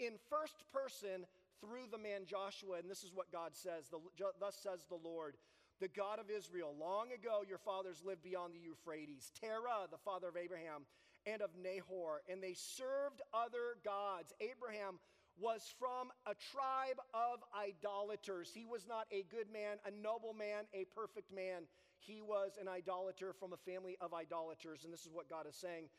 in 0.00 0.16
first 0.32 0.64
person 0.72 1.28
through 1.60 1.92
the 1.92 2.00
man 2.00 2.24
Joshua. 2.24 2.80
And 2.80 2.88
this 2.88 3.04
is 3.04 3.12
what 3.12 3.28
God 3.28 3.52
says 3.52 3.92
the, 3.92 4.00
Thus 4.40 4.56
says 4.56 4.88
the 4.88 4.96
Lord 4.96 5.36
the 5.82 5.88
God 5.88 6.20
of 6.22 6.30
Israel. 6.30 6.72
Long 6.78 7.10
ago, 7.10 7.42
your 7.42 7.58
fathers 7.58 8.06
lived 8.06 8.22
beyond 8.22 8.54
the 8.54 8.62
Euphrates. 8.62 9.32
Terah, 9.34 9.90
the 9.90 9.98
father 9.98 10.28
of 10.28 10.36
Abraham, 10.38 10.86
and 11.26 11.42
of 11.42 11.50
Nahor, 11.58 12.22
and 12.30 12.40
they 12.40 12.54
served 12.54 13.20
other 13.34 13.82
gods. 13.84 14.32
Abraham 14.38 15.02
was 15.34 15.74
from 15.78 16.14
a 16.26 16.38
tribe 16.54 17.02
of 17.14 17.42
idolaters. 17.50 18.50
He 18.54 18.64
was 18.64 18.86
not 18.86 19.06
a 19.10 19.26
good 19.26 19.50
man, 19.50 19.82
a 19.82 19.90
noble 19.90 20.34
man, 20.34 20.70
a 20.72 20.86
perfect 20.94 21.34
man. 21.34 21.66
He 21.98 22.22
was 22.22 22.58
an 22.60 22.68
idolater 22.68 23.34
from 23.34 23.52
a 23.52 23.56
family 23.56 23.96
of 24.00 24.14
idolaters. 24.14 24.84
And 24.84 24.92
this 24.92 25.02
is 25.02 25.12
what 25.12 25.30
God 25.30 25.46
is 25.48 25.56
saying 25.56 25.90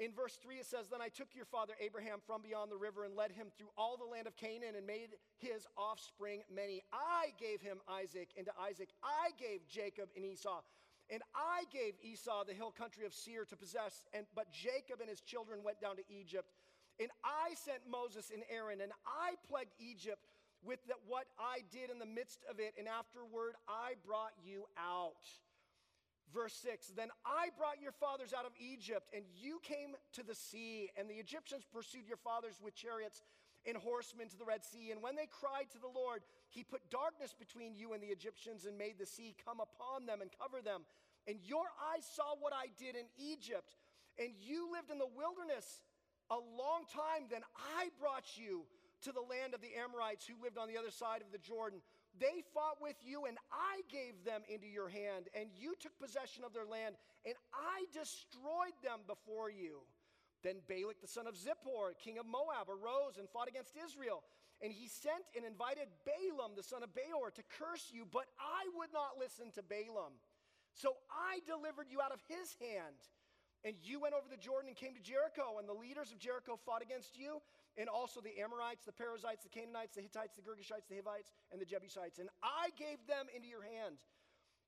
in 0.00 0.12
verse 0.12 0.38
3, 0.42 0.56
it 0.56 0.66
says, 0.66 0.88
Then 0.88 1.02
I 1.02 1.08
took 1.08 1.28
your 1.36 1.44
father 1.44 1.74
Abraham 1.78 2.18
from 2.26 2.40
beyond 2.40 2.72
the 2.72 2.80
river 2.80 3.04
and 3.04 3.14
led 3.14 3.32
him 3.32 3.48
through 3.56 3.68
all 3.76 3.98
the 3.98 4.08
land 4.08 4.26
of 4.26 4.34
Canaan 4.34 4.74
and 4.74 4.86
made 4.86 5.10
his 5.36 5.66
offspring 5.76 6.40
many. 6.48 6.82
I 6.90 7.36
gave 7.38 7.60
him 7.60 7.78
Isaac, 7.86 8.30
and 8.36 8.46
to 8.46 8.52
Isaac 8.58 8.88
I 9.04 9.36
gave 9.38 9.68
Jacob 9.68 10.08
and 10.16 10.24
Esau. 10.24 10.62
And 11.10 11.22
I 11.34 11.64
gave 11.70 11.94
Esau 12.02 12.44
the 12.44 12.54
hill 12.54 12.72
country 12.72 13.04
of 13.04 13.12
Seir 13.12 13.44
to 13.44 13.56
possess, 13.56 14.06
and, 14.14 14.24
but 14.34 14.50
Jacob 14.50 15.00
and 15.00 15.10
his 15.10 15.20
children 15.20 15.60
went 15.62 15.80
down 15.80 15.96
to 15.96 16.02
Egypt. 16.08 16.48
And 16.98 17.10
I 17.22 17.54
sent 17.54 17.80
Moses 17.84 18.30
and 18.32 18.42
Aaron, 18.48 18.80
and 18.80 18.92
I 19.04 19.34
plagued 19.48 19.74
Egypt 19.78 20.24
with 20.62 20.80
the, 20.86 20.94
what 21.06 21.26
I 21.38 21.60
did 21.70 21.90
in 21.90 21.98
the 21.98 22.06
midst 22.06 22.40
of 22.48 22.58
it, 22.58 22.72
and 22.78 22.88
afterward 22.88 23.54
I 23.68 23.94
brought 24.06 24.32
you 24.44 24.64
out. 24.78 25.28
Verse 26.32 26.54
6 26.62 26.88
Then 26.96 27.08
I 27.24 27.48
brought 27.58 27.80
your 27.82 27.92
fathers 27.92 28.32
out 28.32 28.46
of 28.46 28.52
Egypt, 28.58 29.08
and 29.14 29.24
you 29.34 29.60
came 29.62 29.96
to 30.14 30.22
the 30.22 30.34
sea, 30.34 30.90
and 30.96 31.08
the 31.08 31.14
Egyptians 31.14 31.64
pursued 31.72 32.06
your 32.06 32.18
fathers 32.18 32.60
with 32.62 32.74
chariots 32.74 33.22
and 33.66 33.76
horsemen 33.76 34.28
to 34.28 34.38
the 34.38 34.44
Red 34.44 34.64
Sea. 34.64 34.90
And 34.90 35.02
when 35.02 35.16
they 35.16 35.28
cried 35.28 35.70
to 35.72 35.78
the 35.78 35.90
Lord, 35.92 36.22
he 36.48 36.64
put 36.64 36.88
darkness 36.90 37.34
between 37.36 37.74
you 37.76 37.92
and 37.92 38.02
the 38.02 38.08
Egyptians 38.08 38.64
and 38.64 38.78
made 38.78 38.98
the 38.98 39.06
sea 39.06 39.34
come 39.44 39.60
upon 39.60 40.06
them 40.06 40.20
and 40.22 40.30
cover 40.32 40.62
them. 40.62 40.82
And 41.28 41.38
your 41.44 41.68
eyes 41.92 42.08
saw 42.08 42.34
what 42.40 42.52
I 42.54 42.72
did 42.78 42.96
in 42.96 43.04
Egypt, 43.18 43.76
and 44.18 44.30
you 44.40 44.72
lived 44.72 44.90
in 44.90 44.98
the 44.98 45.10
wilderness 45.14 45.82
a 46.30 46.38
long 46.38 46.88
time. 46.88 47.28
Then 47.28 47.42
I 47.76 47.90
brought 48.00 48.36
you 48.36 48.64
to 49.02 49.12
the 49.12 49.20
land 49.20 49.54
of 49.54 49.60
the 49.60 49.76
Amorites 49.76 50.26
who 50.26 50.40
lived 50.42 50.58
on 50.58 50.68
the 50.68 50.76
other 50.76 50.90
side 50.90 51.20
of 51.20 51.32
the 51.32 51.38
Jordan. 51.38 51.80
They 52.20 52.44
fought 52.52 52.76
with 52.80 53.00
you, 53.00 53.24
and 53.24 53.40
I 53.48 53.80
gave 53.88 54.22
them 54.28 54.44
into 54.52 54.68
your 54.68 54.92
hand, 54.92 55.32
and 55.32 55.48
you 55.56 55.72
took 55.80 55.96
possession 55.98 56.44
of 56.44 56.52
their 56.52 56.68
land, 56.68 57.00
and 57.24 57.34
I 57.56 57.88
destroyed 57.96 58.76
them 58.84 59.00
before 59.08 59.48
you. 59.48 59.80
Then 60.44 60.60
Balak 60.68 61.00
the 61.00 61.08
son 61.08 61.26
of 61.26 61.34
Zippor, 61.34 61.96
king 61.96 62.20
of 62.20 62.26
Moab, 62.28 62.68
arose 62.68 63.16
and 63.16 63.28
fought 63.28 63.48
against 63.48 63.72
Israel. 63.72 64.22
And 64.60 64.72
he 64.72 64.88
sent 64.88 65.24
and 65.36 65.44
invited 65.44 65.88
Balaam 66.04 66.52
the 66.56 66.62
son 66.62 66.84
of 66.84 66.92
Beor 66.92 67.32
to 67.32 67.42
curse 67.56 67.88
you, 67.88 68.04
but 68.04 68.28
I 68.36 68.68
would 68.76 68.92
not 68.92 69.16
listen 69.16 69.48
to 69.56 69.64
Balaam. 69.64 70.20
So 70.76 70.96
I 71.08 71.40
delivered 71.48 71.88
you 71.88 72.00
out 72.00 72.12
of 72.12 72.20
his 72.28 72.56
hand. 72.60 73.00
And 73.64 73.76
you 73.84 74.00
went 74.00 74.16
over 74.16 74.24
the 74.28 74.40
Jordan 74.40 74.68
and 74.72 74.76
came 74.76 74.96
to 74.96 75.04
Jericho, 75.04 75.60
and 75.60 75.68
the 75.68 75.76
leaders 75.76 76.12
of 76.12 76.18
Jericho 76.18 76.56
fought 76.64 76.80
against 76.80 77.16
you, 77.16 77.40
and 77.80 77.88
also 77.88 78.20
the 78.20 78.36
Amorites, 78.36 78.84
the 78.84 78.92
Perizzites, 78.92 79.42
the 79.42 79.48
Canaanites, 79.48 79.96
the 79.96 80.04
Hittites, 80.04 80.36
the 80.36 80.44
Girgashites, 80.44 80.84
the 80.92 81.00
Hivites, 81.00 81.32
and 81.50 81.56
the 81.56 81.64
Jebusites. 81.64 82.20
And 82.20 82.28
I 82.44 82.68
gave 82.76 83.00
them 83.08 83.32
into 83.34 83.48
your 83.48 83.64
hand. 83.64 84.04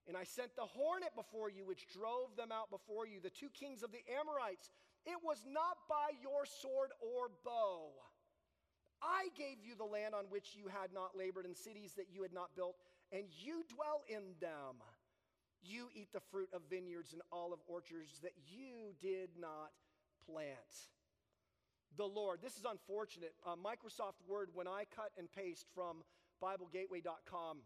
And 0.08 0.16
I 0.16 0.24
sent 0.24 0.56
the 0.56 0.64
hornet 0.64 1.12
before 1.14 1.52
you, 1.52 1.68
which 1.68 1.92
drove 1.92 2.34
them 2.40 2.50
out 2.50 2.72
before 2.72 3.06
you, 3.06 3.20
the 3.20 3.30
two 3.30 3.52
kings 3.52 3.84
of 3.84 3.92
the 3.92 4.00
Amorites. 4.08 4.72
It 5.04 5.20
was 5.22 5.44
not 5.44 5.76
by 5.92 6.16
your 6.24 6.48
sword 6.48 6.90
or 7.04 7.28
bow. 7.44 7.92
I 9.04 9.28
gave 9.36 9.60
you 9.60 9.76
the 9.76 9.84
land 9.84 10.14
on 10.14 10.24
which 10.32 10.56
you 10.56 10.72
had 10.72 10.90
not 10.94 11.12
labored, 11.14 11.44
and 11.44 11.54
cities 11.54 11.92
that 12.00 12.08
you 12.10 12.22
had 12.22 12.32
not 12.32 12.56
built, 12.56 12.76
and 13.12 13.28
you 13.44 13.62
dwell 13.68 14.02
in 14.08 14.34
them. 14.40 14.80
You 15.60 15.86
eat 15.94 16.08
the 16.12 16.24
fruit 16.32 16.48
of 16.52 16.62
vineyards 16.70 17.12
and 17.12 17.22
olive 17.30 17.60
orchards 17.68 18.18
that 18.22 18.34
you 18.48 18.94
did 19.00 19.30
not 19.38 19.70
plant 20.26 20.88
the 21.96 22.04
Lord. 22.04 22.40
This 22.42 22.56
is 22.56 22.64
unfortunate. 22.68 23.34
Uh, 23.46 23.54
Microsoft 23.56 24.20
Word, 24.28 24.48
when 24.54 24.66
I 24.66 24.84
cut 24.94 25.10
and 25.18 25.30
paste 25.30 25.66
from 25.74 26.02
BibleGateway.com, 26.42 27.58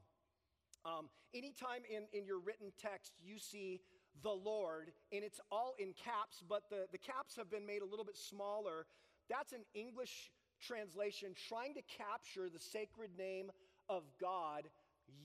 um, 0.84 1.08
anytime 1.34 1.82
in, 1.90 2.04
in 2.16 2.24
your 2.24 2.38
written 2.38 2.72
text 2.80 3.12
you 3.22 3.38
see 3.38 3.80
the 4.22 4.30
Lord, 4.30 4.92
and 5.12 5.24
it's 5.24 5.40
all 5.50 5.74
in 5.78 5.92
caps, 5.92 6.42
but 6.48 6.62
the, 6.70 6.86
the 6.92 6.98
caps 6.98 7.36
have 7.36 7.50
been 7.50 7.66
made 7.66 7.82
a 7.82 7.84
little 7.84 8.04
bit 8.04 8.16
smaller. 8.16 8.86
That's 9.28 9.52
an 9.52 9.64
English 9.74 10.30
translation 10.60 11.34
trying 11.48 11.74
to 11.74 11.82
capture 11.82 12.48
the 12.48 12.58
sacred 12.58 13.10
name 13.18 13.50
of 13.88 14.04
God, 14.20 14.64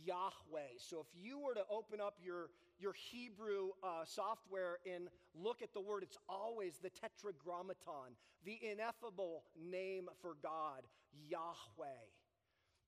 Yahweh. 0.06 0.78
So 0.78 1.00
if 1.00 1.08
you 1.14 1.40
were 1.40 1.54
to 1.54 1.64
open 1.70 2.02
up 2.02 2.16
your, 2.24 2.50
your 2.82 2.94
Hebrew 2.94 3.70
uh, 3.84 4.04
software 4.06 4.80
and 4.92 5.08
look 5.36 5.62
at 5.62 5.74
the 5.74 5.80
word, 5.80 6.04
it's 6.04 6.18
always 6.28 6.80
the 6.82 6.90
tetragrammaton, 6.90 8.18
the 8.44 8.60
ineffable 8.62 9.44
name 9.60 10.10
for 10.22 10.36
God, 10.42 10.84
Yahweh. 11.30 12.02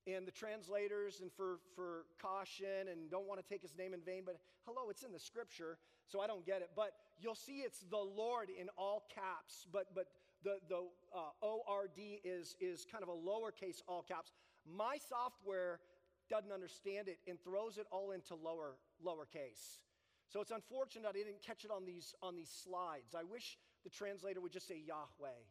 And 0.06 0.26
the 0.26 0.32
translators, 0.32 1.20
and 1.22 1.32
for, 1.32 1.60
for 1.74 2.04
caution, 2.20 2.88
and 2.92 3.10
don't 3.10 3.26
want 3.26 3.40
to 3.40 3.46
take 3.48 3.62
his 3.62 3.74
name 3.78 3.94
in 3.94 4.00
vain, 4.00 4.22
but 4.26 4.38
hello, 4.66 4.90
it's 4.90 5.02
in 5.02 5.12
the 5.12 5.18
scripture, 5.18 5.78
so 6.06 6.20
I 6.20 6.26
don't 6.26 6.44
get 6.44 6.60
it. 6.60 6.70
But 6.76 6.92
you'll 7.18 7.34
see 7.34 7.60
it's 7.60 7.80
the 7.90 7.96
Lord 7.96 8.48
in 8.50 8.68
all 8.76 9.04
caps, 9.14 9.66
but, 9.72 9.86
but 9.94 10.08
the, 10.42 10.58
the 10.68 10.82
uh, 11.16 11.30
ORD 11.46 11.98
is, 12.22 12.54
is 12.60 12.84
kind 12.90 13.02
of 13.02 13.08
a 13.08 13.12
lowercase 13.12 13.80
all 13.88 14.02
caps. 14.02 14.32
My 14.66 14.98
software 15.08 15.80
doesn't 16.28 16.52
understand 16.52 17.08
it 17.08 17.18
and 17.28 17.38
throws 17.42 17.78
it 17.78 17.86
all 17.90 18.12
into 18.12 18.34
lower 18.34 18.76
lowercase. 19.04 19.78
So 20.28 20.40
it's 20.40 20.50
unfortunate 20.50 21.08
I 21.08 21.12
didn't 21.12 21.42
catch 21.44 21.64
it 21.64 21.70
on 21.70 21.84
these, 21.84 22.14
on 22.22 22.34
these 22.34 22.50
slides. 22.50 23.14
I 23.14 23.24
wish 23.24 23.58
the 23.84 23.90
translator 23.90 24.40
would 24.40 24.52
just 24.52 24.66
say 24.66 24.80
Yahweh, 24.80 25.44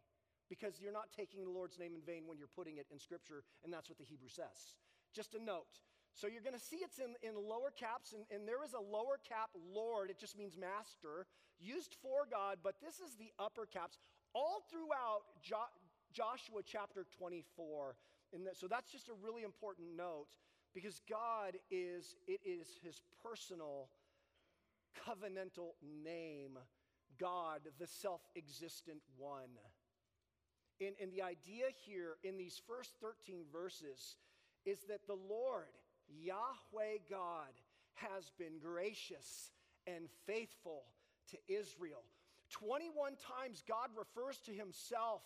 because 0.50 0.82
you're 0.82 0.94
not 0.94 1.14
taking 1.16 1.44
the 1.46 1.52
Lord's 1.52 1.80
name 1.80 1.94
in 1.96 2.02
vain 2.02 2.28
when 2.28 2.38
you're 2.38 2.52
putting 2.56 2.78
it 2.78 2.88
in 2.92 3.00
Scripture, 3.00 3.44
and 3.64 3.72
that's 3.72 3.90
what 3.90 3.98
the 3.98 4.04
Hebrew 4.04 4.30
says. 4.30 4.78
Just 5.14 5.36
a 5.36 5.42
note. 5.42 5.82
So 6.14 6.28
you're 6.28 6.46
going 6.46 6.58
to 6.58 6.62
see 6.62 6.78
it's 6.78 7.00
in, 7.00 7.16
in 7.28 7.34
lower 7.36 7.74
caps, 7.74 8.14
and, 8.14 8.26
and 8.30 8.48
there 8.48 8.64
is 8.64 8.74
a 8.74 8.82
lower 8.82 9.18
cap 9.28 9.50
Lord, 9.56 10.10
it 10.10 10.20
just 10.20 10.38
means 10.38 10.58
master, 10.58 11.26
used 11.60 11.96
for 12.02 12.28
God, 12.30 12.60
but 12.64 12.76
this 12.82 13.00
is 13.00 13.16
the 13.18 13.32
upper 13.40 13.66
caps 13.66 13.98
all 14.34 14.64
throughout 14.70 15.26
jo- 15.42 15.74
Joshua 16.12 16.62
chapter 16.66 17.06
24. 17.18 17.96
And 18.34 18.48
so 18.54 18.68
that's 18.68 18.92
just 18.92 19.10
a 19.10 19.14
really 19.22 19.44
important 19.44 19.96
note 19.96 20.28
because 20.74 21.02
God 21.10 21.58
is, 21.70 22.16
it 22.28 22.42
is 22.46 22.68
his 22.84 23.02
personal 23.22 23.90
covenantal 25.08 25.74
name, 26.04 26.58
God, 27.20 27.62
the 27.80 27.88
self 27.88 28.22
existent 28.36 29.02
one. 29.18 29.58
And, 30.82 30.96
and 31.02 31.12
the 31.12 31.22
idea 31.22 31.66
here 31.86 32.16
in 32.24 32.38
these 32.38 32.62
first 32.68 32.96
13 33.02 33.46
verses 33.52 34.18
is 34.66 34.80
that 34.90 35.06
the 35.08 35.18
Lord, 35.30 35.72
Yahweh 36.10 36.98
God, 37.10 37.54
has 37.96 38.32
been 38.38 38.60
gracious 38.62 39.52
and 39.86 40.10
faithful 40.26 40.84
to 41.32 41.38
Israel. 41.48 42.04
21 42.52 43.14
times 43.16 43.64
God 43.68 43.90
refers 43.98 44.38
to 44.46 44.52
himself 44.52 45.22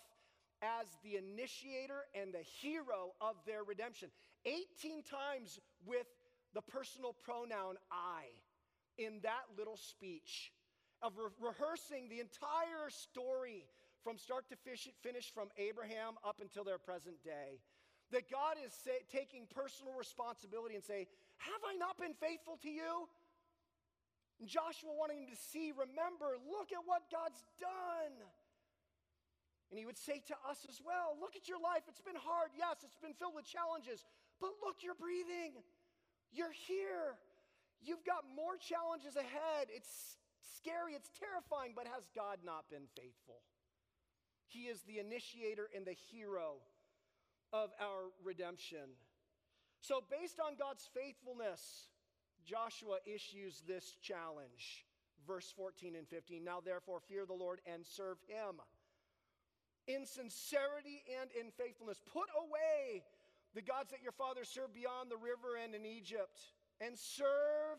as 0.62 0.86
the 1.02 1.16
initiator 1.16 2.06
and 2.14 2.32
the 2.32 2.44
hero 2.60 3.12
of 3.20 3.36
their 3.46 3.62
redemption. 3.62 4.10
18 4.44 5.02
times 5.02 5.60
with 5.86 6.06
the 6.54 6.62
personal 6.62 7.14
pronoun 7.24 7.76
I 7.90 8.24
in 8.98 9.20
that 9.22 9.46
little 9.56 9.76
speech 9.76 10.52
of 11.02 11.14
re- 11.16 11.30
rehearsing 11.40 12.10
the 12.10 12.20
entire 12.20 12.90
story 12.90 13.64
from 14.02 14.18
start 14.18 14.48
to 14.50 14.56
finish 14.56 15.30
from 15.32 15.48
Abraham 15.56 16.18
up 16.26 16.42
until 16.42 16.64
their 16.64 16.78
present 16.78 17.22
day. 17.22 17.62
That 18.10 18.30
God 18.30 18.56
is 18.56 18.72
taking 19.12 19.46
personal 19.52 19.92
responsibility 19.92 20.74
and 20.74 20.84
say, 20.84 21.06
Have 21.44 21.62
I 21.62 21.76
not 21.76 22.00
been 22.00 22.16
faithful 22.16 22.56
to 22.64 22.70
you? 22.70 23.06
And 24.40 24.48
Joshua 24.48 24.94
wanting 24.96 25.26
him 25.26 25.28
to 25.28 25.36
see, 25.36 25.74
remember, 25.76 26.38
look 26.48 26.72
at 26.72 26.80
what 26.86 27.04
God's 27.12 27.42
done. 27.60 28.14
And 29.68 29.76
he 29.76 29.84
would 29.84 29.98
say 29.98 30.24
to 30.32 30.36
us 30.48 30.64
as 30.64 30.80
well, 30.80 31.20
Look 31.20 31.36
at 31.36 31.44
your 31.46 31.60
life. 31.60 31.84
It's 31.84 32.00
been 32.00 32.16
hard. 32.16 32.56
Yes, 32.56 32.80
it's 32.80 32.96
been 32.96 33.12
filled 33.12 33.36
with 33.36 33.44
challenges. 33.44 34.08
But 34.40 34.56
look, 34.64 34.80
you're 34.80 34.96
breathing. 34.96 35.60
You're 36.32 36.54
here. 36.54 37.20
You've 37.80 38.04
got 38.04 38.24
more 38.34 38.56
challenges 38.56 39.16
ahead. 39.16 39.68
It's 39.70 40.18
scary, 40.58 40.94
it's 40.94 41.10
terrifying, 41.14 41.72
but 41.74 41.86
has 41.86 42.08
God 42.14 42.38
not 42.44 42.68
been 42.70 42.86
faithful? 42.96 43.42
He 44.46 44.66
is 44.66 44.82
the 44.82 44.98
initiator 44.98 45.68
and 45.74 45.86
the 45.86 45.96
hero 46.10 46.64
of 47.52 47.70
our 47.80 48.10
redemption. 48.24 48.96
So, 49.80 50.02
based 50.10 50.40
on 50.40 50.56
God's 50.58 50.88
faithfulness, 50.92 51.88
Joshua 52.44 52.98
issues 53.06 53.62
this 53.66 53.96
challenge. 54.02 54.84
Verse 55.26 55.52
14 55.56 55.94
and 55.94 56.08
15. 56.08 56.42
Now, 56.42 56.60
therefore, 56.64 57.00
fear 57.00 57.26
the 57.26 57.34
Lord 57.34 57.60
and 57.66 57.84
serve 57.84 58.16
him 58.26 58.60
in 59.86 60.06
sincerity 60.06 61.02
and 61.20 61.30
in 61.32 61.50
faithfulness. 61.52 62.00
Put 62.12 62.28
away 62.36 63.04
the 63.54 63.62
gods 63.62 63.90
that 63.90 64.02
your 64.02 64.12
fathers 64.12 64.48
served 64.48 64.74
beyond 64.74 65.10
the 65.10 65.16
river 65.16 65.56
and 65.56 65.74
in 65.74 65.84
Egypt, 65.84 66.40
and 66.80 66.98
serve 66.98 67.78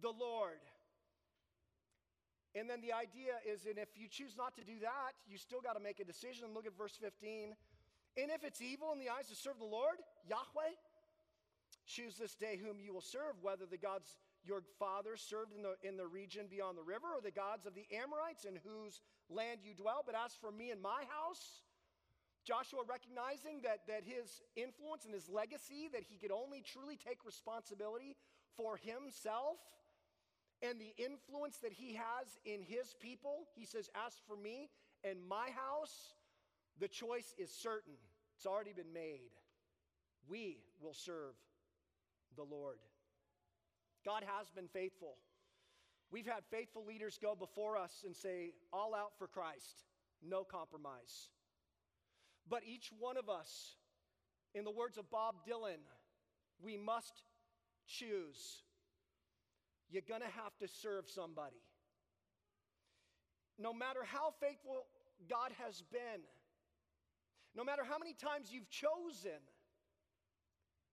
the 0.00 0.10
Lord. 0.10 0.60
And 2.54 2.68
then 2.68 2.80
the 2.82 2.92
idea 2.92 3.40
is, 3.48 3.64
and 3.64 3.78
if 3.78 3.96
you 3.96 4.08
choose 4.08 4.36
not 4.36 4.54
to 4.56 4.64
do 4.64 4.78
that, 4.80 5.16
you 5.26 5.38
still 5.38 5.60
got 5.60 5.72
to 5.72 5.80
make 5.80 6.00
a 6.00 6.04
decision. 6.04 6.52
Look 6.54 6.66
at 6.66 6.76
verse 6.76 6.96
15. 7.00 7.56
And 8.16 8.30
if 8.30 8.44
it's 8.44 8.60
evil 8.60 8.92
in 8.92 8.98
the 8.98 9.08
eyes 9.08 9.28
to 9.28 9.34
serve 9.34 9.58
the 9.58 9.64
Lord, 9.64 9.96
Yahweh, 10.28 10.76
choose 11.86 12.16
this 12.16 12.34
day 12.34 12.60
whom 12.60 12.78
you 12.78 12.92
will 12.92 13.00
serve, 13.00 13.40
whether 13.40 13.64
the 13.64 13.78
gods 13.78 14.18
your 14.44 14.60
father 14.78 15.16
served 15.16 15.54
in 15.56 15.62
the, 15.62 15.76
in 15.86 15.96
the 15.96 16.06
region 16.06 16.46
beyond 16.50 16.76
the 16.76 16.82
river, 16.82 17.08
or 17.16 17.22
the 17.22 17.30
gods 17.30 17.64
of 17.64 17.74
the 17.74 17.86
Amorites 17.94 18.44
in 18.44 18.58
whose 18.60 19.00
land 19.30 19.60
you 19.62 19.72
dwell. 19.74 20.02
But 20.04 20.14
as 20.14 20.34
for 20.34 20.52
me 20.52 20.70
and 20.70 20.82
my 20.82 21.04
house, 21.08 21.62
Joshua 22.44 22.80
recognizing 22.88 23.60
that, 23.62 23.86
that 23.86 24.02
his 24.04 24.42
influence 24.56 25.04
and 25.04 25.14
his 25.14 25.28
legacy, 25.28 25.88
that 25.92 26.02
he 26.02 26.16
could 26.16 26.32
only 26.32 26.62
truly 26.62 26.96
take 26.96 27.24
responsibility 27.24 28.16
for 28.56 28.76
himself 28.76 29.58
and 30.62 30.80
the 30.80 30.94
influence 30.96 31.58
that 31.58 31.72
he 31.72 31.94
has 31.94 32.38
in 32.44 32.62
his 32.62 32.94
people, 33.00 33.48
he 33.54 33.66
says, 33.66 33.90
As 34.06 34.14
for 34.26 34.36
me 34.36 34.70
and 35.02 35.18
my 35.28 35.48
house, 35.50 36.14
the 36.78 36.88
choice 36.88 37.34
is 37.36 37.50
certain. 37.50 37.94
It's 38.36 38.46
already 38.46 38.72
been 38.72 38.92
made. 38.92 39.32
We 40.28 40.58
will 40.80 40.94
serve 40.94 41.34
the 42.36 42.44
Lord. 42.44 42.78
God 44.04 44.22
has 44.24 44.50
been 44.50 44.68
faithful. 44.68 45.16
We've 46.12 46.26
had 46.26 46.44
faithful 46.50 46.84
leaders 46.86 47.18
go 47.20 47.34
before 47.34 47.76
us 47.76 48.04
and 48.06 48.14
say, 48.14 48.52
all 48.72 48.94
out 48.94 49.12
for 49.18 49.26
Christ, 49.26 49.84
no 50.22 50.44
compromise. 50.44 51.28
But 52.48 52.62
each 52.66 52.90
one 52.98 53.16
of 53.16 53.28
us, 53.28 53.76
in 54.54 54.64
the 54.64 54.70
words 54.70 54.98
of 54.98 55.10
Bob 55.10 55.36
Dylan, 55.48 55.80
we 56.62 56.76
must 56.76 57.22
choose. 57.86 58.62
You're 59.90 60.02
going 60.06 60.20
to 60.20 60.26
have 60.26 60.56
to 60.60 60.68
serve 60.68 61.08
somebody. 61.08 61.62
No 63.58 63.72
matter 63.72 64.00
how 64.04 64.32
faithful 64.40 64.86
God 65.28 65.52
has 65.64 65.82
been, 65.92 66.22
no 67.54 67.64
matter 67.64 67.82
how 67.84 67.98
many 67.98 68.14
times 68.14 68.50
you've 68.50 68.70
chosen, 68.70 69.38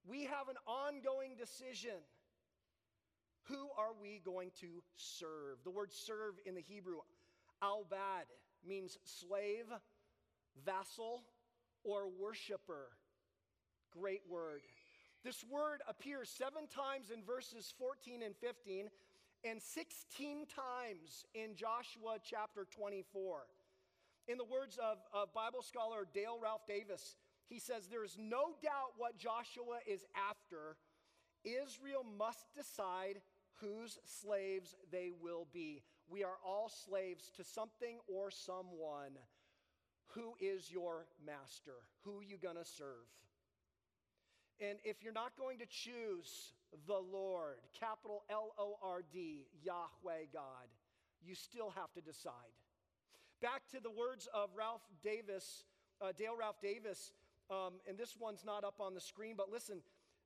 we 0.06 0.24
have 0.24 0.50
an 0.50 0.58
ongoing 0.68 1.36
decision. 1.38 2.04
Who 3.44 3.70
are 3.78 3.94
we 4.00 4.22
going 4.24 4.52
to 4.62 4.68
serve? 4.96 5.58
The 5.64 5.72
word 5.72 5.92
serve 5.92 6.36
in 6.46 6.56
the 6.56 6.62
Hebrew, 6.62 6.98
albad, 7.64 8.28
means 8.68 8.98
slave, 9.04 9.66
vassal, 10.66 11.24
or 11.84 12.08
worshiper. 12.08 12.90
Great 13.92 14.22
word. 14.30 14.62
This 15.24 15.44
word 15.50 15.82
appears 15.88 16.30
seven 16.30 16.68
times 16.68 17.12
in 17.12 17.24
verses 17.24 17.74
14 17.78 18.24
and 18.24 18.36
15 18.38 18.90
and 19.44 19.62
16 19.62 20.46
times 20.48 21.26
in 21.34 21.56
Joshua 21.56 22.18
chapter 22.24 22.66
24. 22.76 23.42
In 24.28 24.38
the 24.38 24.46
words 24.46 24.78
of, 24.78 24.98
of 25.14 25.34
Bible 25.34 25.62
scholar 25.62 26.08
Dale 26.14 26.38
Ralph 26.42 26.68
Davis, 26.68 27.16
he 27.48 27.60
says, 27.60 27.88
There 27.88 28.04
is 28.04 28.18
no 28.20 28.54
doubt 28.62 28.94
what 28.98 29.18
Joshua 29.18 29.80
is 29.88 30.06
after. 30.30 30.78
Israel 31.44 32.06
must 32.18 32.46
decide 32.56 33.22
whose 33.56 33.98
slaves 34.06 34.76
they 34.92 35.12
will 35.22 35.48
be. 35.52 35.84
We 36.10 36.24
are 36.24 36.38
all 36.46 36.70
slaves 36.70 37.32
to 37.38 37.44
something 37.44 37.98
or 38.08 38.32
someone. 38.32 39.18
Who 40.14 40.34
is 40.40 40.72
your 40.72 41.06
master? 41.26 41.76
Who 42.04 42.22
you 42.22 42.38
going 42.38 42.56
to 42.56 42.66
serve? 42.66 43.08
And 44.60 44.80
if 44.84 45.04
you're 45.04 45.14
not 45.14 45.38
going 45.38 45.60
to 45.60 45.66
choose 45.66 46.54
the 46.88 47.00
Lord, 47.00 47.56
capital 47.80 48.24
L 48.30 48.52
O 48.58 48.78
R 48.84 49.04
D, 49.12 49.46
Yahweh 49.64 50.26
God, 50.34 50.68
you 51.22 51.36
still 51.36 51.72
have 51.76 51.92
to 51.94 52.02
decide. 52.02 52.34
Back 53.42 53.62
to 53.72 53.80
the 53.80 53.90
words 53.90 54.28
of 54.34 54.50
Ralph 54.58 54.82
Davis, 55.02 55.64
uh, 56.02 56.12
Dale 56.18 56.36
Ralph 56.38 56.60
Davis, 56.62 57.14
um, 57.50 57.80
and 57.88 57.98
this 57.98 58.16
one's 58.20 58.44
not 58.46 58.64
up 58.64 58.76
on 58.80 58.94
the 58.94 59.02
screen, 59.02 59.36
but 59.38 59.50
listen. 59.52 59.82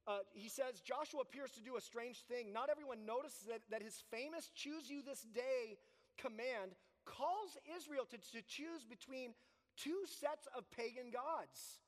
Uh, 0.05 0.19
he 0.33 0.49
says, 0.49 0.81
Joshua 0.81 1.21
appears 1.21 1.51
to 1.51 1.61
do 1.61 1.77
a 1.77 1.81
strange 1.81 2.23
thing. 2.27 2.51
Not 2.51 2.69
everyone 2.69 3.05
notices 3.05 3.47
that, 3.47 3.61
that 3.71 3.81
his 3.81 4.03
famous 4.11 4.51
choose 4.53 4.89
you 4.89 5.01
this 5.01 5.21
day 5.33 5.77
command 6.17 6.71
calls 7.05 7.57
Israel 7.77 8.03
to, 8.11 8.17
to 8.17 8.41
choose 8.45 8.83
between 8.83 9.31
two 9.77 10.05
sets 10.05 10.47
of 10.55 10.69
pagan 10.71 11.11
gods. 11.11 11.79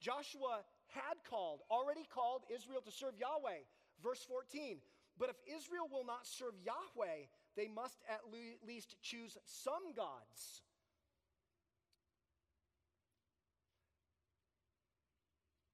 Joshua 0.00 0.64
had 0.88 1.18
called, 1.28 1.60
already 1.70 2.06
called 2.12 2.42
Israel 2.54 2.80
to 2.84 2.92
serve 2.92 3.14
Yahweh. 3.18 3.66
Verse 4.02 4.24
14. 4.28 4.78
But 5.18 5.30
if 5.30 5.36
Israel 5.56 5.88
will 5.90 6.04
not 6.04 6.26
serve 6.26 6.54
Yahweh, 6.62 7.26
they 7.56 7.68
must 7.68 7.98
at 8.08 8.20
least 8.66 8.94
choose 9.02 9.36
some 9.44 9.92
gods. 9.96 10.62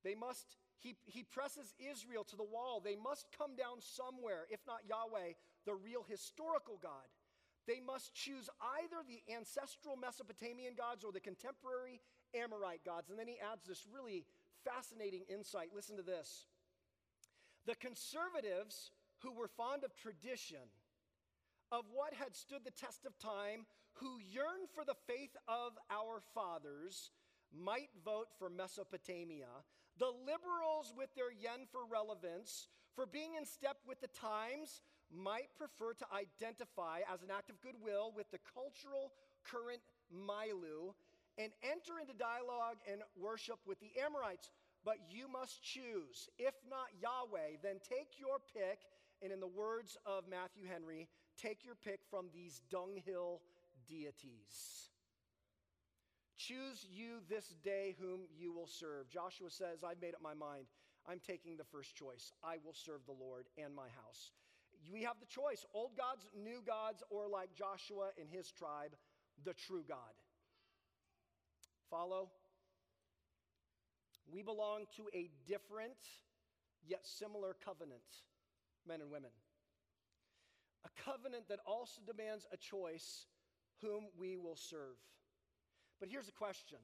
They 0.02 0.14
must, 0.14 0.56
he, 0.78 0.96
he 1.04 1.22
presses 1.22 1.74
Israel 1.78 2.24
to 2.24 2.36
the 2.36 2.44
wall. 2.44 2.80
They 2.84 2.96
must 2.96 3.26
come 3.36 3.56
down 3.56 3.80
somewhere, 3.80 4.46
if 4.50 4.60
not 4.66 4.80
Yahweh, 4.88 5.32
the 5.64 5.74
real 5.74 6.04
historical 6.08 6.78
God. 6.80 7.08
They 7.66 7.80
must 7.80 8.14
choose 8.14 8.48
either 8.78 9.02
the 9.06 9.22
ancestral 9.32 9.96
Mesopotamian 9.96 10.74
gods 10.76 11.04
or 11.04 11.12
the 11.12 11.20
contemporary 11.20 12.00
Amorite 12.34 12.84
gods. 12.84 13.10
And 13.10 13.18
then 13.18 13.28
he 13.28 13.38
adds 13.40 13.64
this 13.66 13.86
really 13.92 14.24
fascinating 14.64 15.22
insight. 15.28 15.70
Listen 15.74 15.96
to 15.96 16.02
this. 16.02 16.46
The 17.66 17.74
conservatives 17.76 18.90
who 19.20 19.32
were 19.32 19.48
fond 19.48 19.84
of 19.84 19.96
tradition, 19.96 20.68
of 21.72 21.84
what 21.92 22.12
had 22.12 22.34
stood 22.34 22.64
the 22.64 22.70
test 22.70 23.06
of 23.06 23.18
time, 23.18 23.64
who 23.94 24.18
yearned 24.20 24.68
for 24.74 24.84
the 24.84 24.96
faith 25.06 25.34
of 25.48 25.72
our 25.90 26.20
fathers, 26.34 27.10
might 27.56 27.88
vote 28.04 28.28
for 28.38 28.50
Mesopotamia. 28.50 29.48
The 29.98 30.10
liberals, 30.10 30.92
with 30.96 31.14
their 31.14 31.32
yen 31.32 31.66
for 31.70 31.86
relevance, 31.90 32.68
for 32.94 33.06
being 33.06 33.34
in 33.38 33.46
step 33.46 33.78
with 33.86 34.00
the 34.00 34.08
times, 34.08 34.82
might 35.12 35.48
prefer 35.56 35.92
to 35.94 36.06
identify 36.14 37.00
as 37.12 37.22
an 37.22 37.30
act 37.30 37.50
of 37.50 37.60
goodwill 37.60 38.12
with 38.16 38.30
the 38.30 38.38
cultural 38.52 39.12
current 39.44 39.82
milieu 40.10 40.92
and 41.38 41.52
enter 41.62 41.98
into 42.00 42.14
dialogue 42.14 42.78
and 42.90 43.02
worship 43.16 43.58
with 43.66 43.78
the 43.80 43.90
Amorites. 44.00 44.50
But 44.84 44.96
you 45.08 45.28
must 45.28 45.62
choose. 45.62 46.28
If 46.38 46.54
not 46.68 46.92
Yahweh, 47.00 47.58
then 47.62 47.80
take 47.88 48.18
your 48.18 48.38
pick. 48.52 48.80
And 49.22 49.32
in 49.32 49.40
the 49.40 49.48
words 49.48 49.96
of 50.04 50.24
Matthew 50.28 50.64
Henry, 50.70 51.08
take 51.40 51.64
your 51.64 51.74
pick 51.74 52.00
from 52.10 52.26
these 52.34 52.60
dunghill 52.70 53.40
deities. 53.88 54.90
Choose 56.36 56.86
you 56.90 57.20
this 57.28 57.54
day 57.64 57.96
whom 57.98 58.20
you 58.36 58.52
will 58.52 58.66
serve. 58.66 59.08
Joshua 59.08 59.50
says, 59.50 59.82
I've 59.82 60.02
made 60.02 60.14
up 60.14 60.22
my 60.22 60.34
mind. 60.34 60.66
I'm 61.08 61.20
taking 61.20 61.56
the 61.56 61.64
first 61.64 61.94
choice. 61.96 62.32
I 62.42 62.56
will 62.64 62.74
serve 62.74 63.00
the 63.06 63.12
Lord 63.12 63.46
and 63.56 63.74
my 63.74 63.88
house. 64.04 64.32
We 64.92 65.02
have 65.02 65.16
the 65.20 65.26
choice 65.26 65.64
old 65.74 65.96
gods, 65.96 66.26
new 66.36 66.62
gods, 66.66 67.02
or 67.10 67.28
like 67.28 67.54
Joshua 67.54 68.10
and 68.20 68.28
his 68.30 68.50
tribe, 68.50 68.94
the 69.44 69.54
true 69.54 69.84
God. 69.86 70.14
Follow? 71.90 72.30
We 74.30 74.42
belong 74.42 74.84
to 74.96 75.04
a 75.14 75.30
different 75.46 75.98
yet 76.86 77.06
similar 77.06 77.56
covenant. 77.64 78.02
men 78.86 79.00
and 79.00 79.10
women. 79.10 79.30
A 80.84 81.02
covenant 81.02 81.48
that 81.48 81.60
also 81.66 82.02
demands 82.06 82.46
a 82.52 82.56
choice 82.56 83.26
whom 83.80 84.04
we 84.18 84.36
will 84.36 84.56
serve. 84.56 84.96
But 86.00 86.08
here's 86.10 86.28
a 86.28 86.32
question 86.32 86.78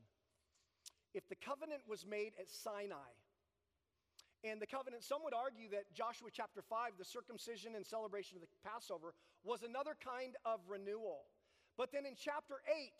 if 1.12 1.28
the 1.28 1.34
covenant 1.34 1.82
was 1.88 2.06
made 2.06 2.32
at 2.38 2.48
Sinai, 2.48 3.12
and 4.42 4.60
the 4.60 4.66
covenant, 4.66 5.04
some 5.04 5.22
would 5.24 5.34
argue 5.34 5.68
that 5.70 5.92
Joshua 5.92 6.28
chapter 6.32 6.62
5, 6.62 6.96
the 6.98 7.04
circumcision 7.04 7.74
and 7.76 7.84
celebration 7.84 8.36
of 8.36 8.42
the 8.42 8.48
Passover, 8.64 9.12
was 9.44 9.62
another 9.62 9.96
kind 10.00 10.36
of 10.44 10.60
renewal. 10.68 11.28
But 11.76 11.92
then 11.92 12.06
in 12.06 12.14
chapter 12.16 12.60
8, 12.64 12.92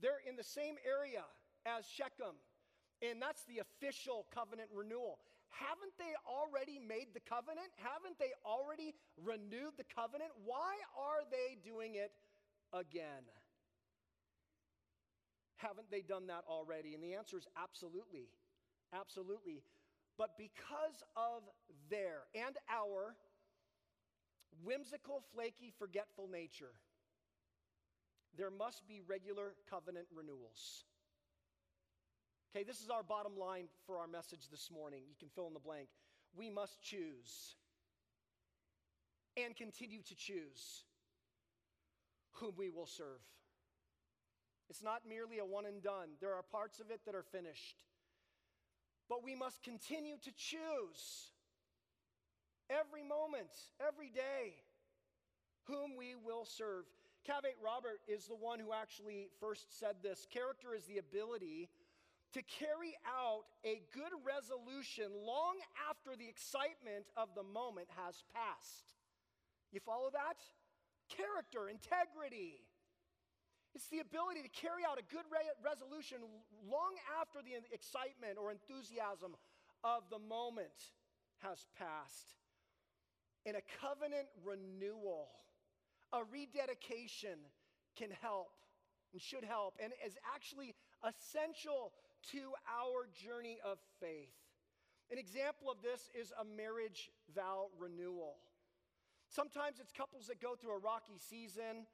they're 0.00 0.24
in 0.28 0.36
the 0.36 0.44
same 0.44 0.76
area 0.86 1.24
as 1.66 1.84
Shechem, 1.84 2.36
and 3.02 3.20
that's 3.20 3.44
the 3.44 3.60
official 3.60 4.26
covenant 4.32 4.70
renewal. 4.72 5.20
Haven't 5.50 5.96
they 5.98 6.12
already 6.24 6.78
made 6.80 7.12
the 7.12 7.24
covenant? 7.24 7.68
Haven't 7.76 8.18
they 8.18 8.32
already 8.44 8.94
renewed 9.16 9.76
the 9.76 9.88
covenant? 9.92 10.30
Why 10.44 10.76
are 10.96 11.24
they 11.30 11.56
doing 11.64 11.96
it 11.96 12.12
again? 12.72 13.24
Haven't 15.56 15.90
they 15.90 16.02
done 16.02 16.28
that 16.28 16.44
already? 16.48 16.94
And 16.94 17.02
the 17.02 17.14
answer 17.14 17.36
is 17.36 17.46
absolutely. 17.56 18.28
Absolutely. 18.94 19.62
But 20.18 20.36
because 20.36 21.02
of 21.16 21.42
their 21.88 22.26
and 22.34 22.56
our 22.68 23.14
whimsical, 24.64 25.22
flaky, 25.32 25.72
forgetful 25.78 26.28
nature, 26.30 26.74
there 28.36 28.50
must 28.50 28.86
be 28.88 29.00
regular 29.06 29.54
covenant 29.70 30.06
renewals. 30.12 30.84
Okay, 32.50 32.64
this 32.64 32.80
is 32.80 32.90
our 32.90 33.04
bottom 33.04 33.38
line 33.38 33.66
for 33.86 33.98
our 33.98 34.08
message 34.08 34.48
this 34.50 34.70
morning. 34.72 35.02
You 35.08 35.14
can 35.18 35.28
fill 35.28 35.46
in 35.46 35.54
the 35.54 35.60
blank. 35.60 35.88
We 36.36 36.50
must 36.50 36.82
choose 36.82 37.54
and 39.36 39.54
continue 39.54 40.02
to 40.02 40.16
choose 40.16 40.84
whom 42.32 42.52
we 42.56 42.70
will 42.70 42.86
serve. 42.86 43.22
It's 44.68 44.82
not 44.82 45.02
merely 45.08 45.38
a 45.38 45.44
one 45.44 45.66
and 45.66 45.82
done, 45.82 46.10
there 46.20 46.34
are 46.34 46.42
parts 46.42 46.80
of 46.80 46.90
it 46.90 47.00
that 47.06 47.14
are 47.14 47.22
finished. 47.22 47.84
But 49.08 49.24
we 49.24 49.34
must 49.34 49.62
continue 49.62 50.16
to 50.22 50.32
choose 50.36 51.32
every 52.68 53.02
moment, 53.02 53.50
every 53.80 54.10
day, 54.10 54.54
whom 55.64 55.96
we 55.96 56.14
will 56.14 56.44
serve. 56.44 56.84
Cavett 57.26 57.56
Robert 57.62 58.00
is 58.06 58.26
the 58.26 58.36
one 58.36 58.58
who 58.58 58.72
actually 58.72 59.28
first 59.40 59.78
said 59.78 59.96
this. 60.02 60.26
Character 60.30 60.74
is 60.76 60.84
the 60.84 60.98
ability 60.98 61.68
to 62.32 62.42
carry 62.42 62.92
out 63.08 63.44
a 63.64 63.80
good 63.94 64.12
resolution 64.20 65.08
long 65.24 65.56
after 65.88 66.16
the 66.16 66.28
excitement 66.28 67.08
of 67.16 67.28
the 67.34 67.42
moment 67.42 67.88
has 67.96 68.22
passed. 68.36 68.92
You 69.72 69.80
follow 69.80 70.10
that? 70.12 70.36
Character, 71.08 71.68
integrity. 71.68 72.60
It's 73.78 73.86
the 73.94 74.02
ability 74.02 74.42
to 74.42 74.50
carry 74.50 74.82
out 74.82 74.98
a 74.98 75.06
good 75.06 75.22
re- 75.30 75.54
resolution 75.62 76.18
long 76.66 76.98
after 77.22 77.38
the 77.46 77.62
excitement 77.70 78.34
or 78.34 78.50
enthusiasm 78.50 79.38
of 79.86 80.02
the 80.10 80.18
moment 80.18 80.74
has 81.46 81.62
passed. 81.78 82.34
And 83.46 83.54
a 83.54 83.62
covenant 83.78 84.26
renewal, 84.42 85.30
a 86.10 86.26
rededication 86.26 87.38
can 87.94 88.10
help 88.10 88.50
and 89.14 89.22
should 89.22 89.46
help 89.46 89.78
and 89.78 89.94
is 90.02 90.18
actually 90.34 90.74
essential 91.06 91.94
to 92.34 92.50
our 92.66 93.06
journey 93.14 93.62
of 93.62 93.78
faith. 94.02 94.34
An 95.06 95.22
example 95.22 95.70
of 95.70 95.78
this 95.86 96.10
is 96.18 96.34
a 96.34 96.42
marriage 96.42 97.14
vow 97.30 97.70
renewal. 97.78 98.42
Sometimes 99.30 99.78
it's 99.78 99.92
couples 99.92 100.26
that 100.26 100.42
go 100.42 100.56
through 100.56 100.74
a 100.74 100.82
rocky 100.82 101.14
season. 101.30 101.86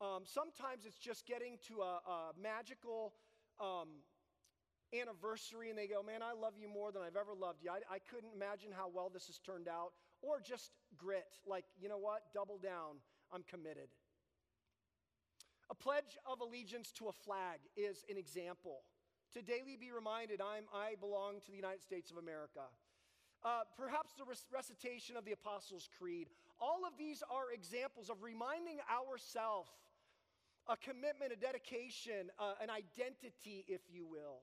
Um, 0.00 0.22
sometimes 0.24 0.86
it's 0.86 0.98
just 0.98 1.26
getting 1.26 1.58
to 1.68 1.82
a, 1.82 2.00
a 2.08 2.32
magical 2.40 3.12
um, 3.60 4.00
anniversary 4.98 5.68
and 5.68 5.78
they 5.78 5.86
go, 5.86 6.02
Man, 6.02 6.22
I 6.22 6.32
love 6.32 6.54
you 6.58 6.68
more 6.68 6.90
than 6.90 7.02
I've 7.02 7.16
ever 7.16 7.34
loved 7.38 7.62
you. 7.62 7.70
I, 7.70 7.80
I 7.94 7.98
couldn't 7.98 8.32
imagine 8.34 8.70
how 8.74 8.90
well 8.92 9.10
this 9.12 9.26
has 9.26 9.38
turned 9.38 9.68
out. 9.68 9.92
Or 10.22 10.40
just 10.40 10.72
grit, 10.96 11.38
like, 11.46 11.64
you 11.80 11.88
know 11.88 11.98
what? 11.98 12.22
Double 12.34 12.58
down. 12.58 13.00
I'm 13.32 13.42
committed. 13.44 13.88
A 15.70 15.74
pledge 15.74 16.18
of 16.26 16.40
allegiance 16.40 16.90
to 16.92 17.08
a 17.08 17.12
flag 17.12 17.60
is 17.76 18.04
an 18.10 18.16
example 18.16 18.82
to 19.32 19.42
daily 19.42 19.76
be 19.78 19.92
reminded 19.92 20.40
I'm, 20.40 20.64
I 20.74 20.94
belong 20.98 21.40
to 21.44 21.50
the 21.50 21.56
United 21.56 21.82
States 21.82 22.10
of 22.10 22.16
America. 22.16 22.66
Uh, 23.44 23.62
perhaps 23.76 24.12
the 24.18 24.24
recitation 24.52 25.16
of 25.16 25.24
the 25.24 25.32
Apostles' 25.32 25.88
Creed. 25.96 26.28
All 26.60 26.84
of 26.84 26.98
these 26.98 27.22
are 27.30 27.54
examples 27.54 28.10
of 28.10 28.22
reminding 28.22 28.78
ourselves 28.90 29.70
a 30.68 30.76
commitment, 30.76 31.32
a 31.32 31.36
dedication, 31.36 32.30
uh, 32.38 32.54
an 32.62 32.70
identity, 32.70 33.64
if 33.68 33.80
you 33.90 34.06
will, 34.06 34.42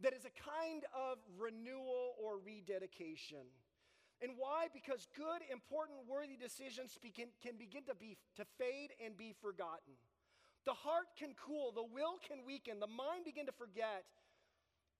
that 0.00 0.12
is 0.12 0.24
a 0.24 0.34
kind 0.34 0.84
of 0.94 1.18
renewal 1.38 2.14
or 2.22 2.38
rededication. 2.38 3.44
And 4.22 4.32
why? 4.36 4.68
Because 4.72 5.08
good, 5.16 5.40
important, 5.50 6.04
worthy 6.08 6.36
decisions 6.36 6.98
can 7.00 7.56
begin 7.56 7.84
to, 7.88 7.94
be, 7.94 8.18
to 8.36 8.44
fade 8.58 8.92
and 9.04 9.16
be 9.16 9.34
forgotten. 9.40 9.96
The 10.66 10.76
heart 10.76 11.08
can 11.16 11.32
cool, 11.40 11.72
the 11.72 11.82
will 11.82 12.20
can 12.20 12.44
weaken, 12.44 12.80
the 12.80 12.86
mind 12.86 13.24
begin 13.24 13.46
to 13.46 13.52
forget. 13.52 14.04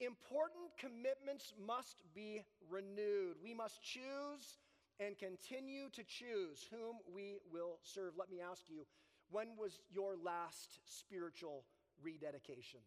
Important 0.01 0.73
commitments 0.79 1.53
must 1.61 2.01
be 2.15 2.41
renewed. 2.71 3.37
We 3.45 3.53
must 3.53 3.83
choose 3.83 4.57
and 4.99 5.19
continue 5.19 5.89
to 5.93 6.03
choose 6.05 6.65
whom 6.71 6.97
we 7.13 7.37
will 7.53 7.79
serve. 7.83 8.15
Let 8.17 8.31
me 8.31 8.41
ask 8.41 8.63
you, 8.69 8.87
when 9.31 9.57
was 9.57 9.79
your 9.91 10.17
last 10.17 10.81
spiritual 10.85 11.65
rededication? 12.03 12.81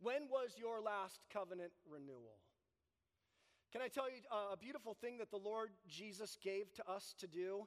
When 0.00 0.28
was 0.30 0.54
your 0.58 0.80
last 0.80 1.20
covenant 1.32 1.72
renewal? 1.88 2.38
Can 3.72 3.82
I 3.82 3.88
tell 3.88 4.08
you 4.08 4.16
uh, 4.30 4.52
a 4.52 4.56
beautiful 4.56 4.94
thing 4.94 5.18
that 5.18 5.30
the 5.30 5.36
Lord 5.36 5.70
Jesus 5.88 6.36
gave 6.42 6.72
to 6.74 6.88
us 6.90 7.14
to 7.18 7.26
do? 7.26 7.66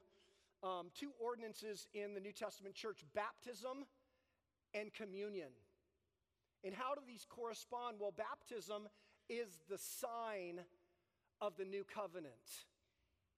um, 0.62 0.90
two 0.94 1.10
ordinances 1.18 1.86
in 1.94 2.14
the 2.14 2.20
New 2.20 2.32
Testament 2.32 2.74
church 2.74 3.04
baptism 3.14 3.84
and 4.74 4.92
communion. 4.92 5.48
And 6.64 6.74
how 6.74 6.94
do 6.94 7.00
these 7.06 7.26
correspond? 7.28 7.96
Well, 7.98 8.12
baptism 8.16 8.88
is 9.28 9.48
the 9.68 9.78
sign 9.78 10.60
of 11.40 11.56
the 11.56 11.64
new 11.64 11.84
covenant, 11.84 12.66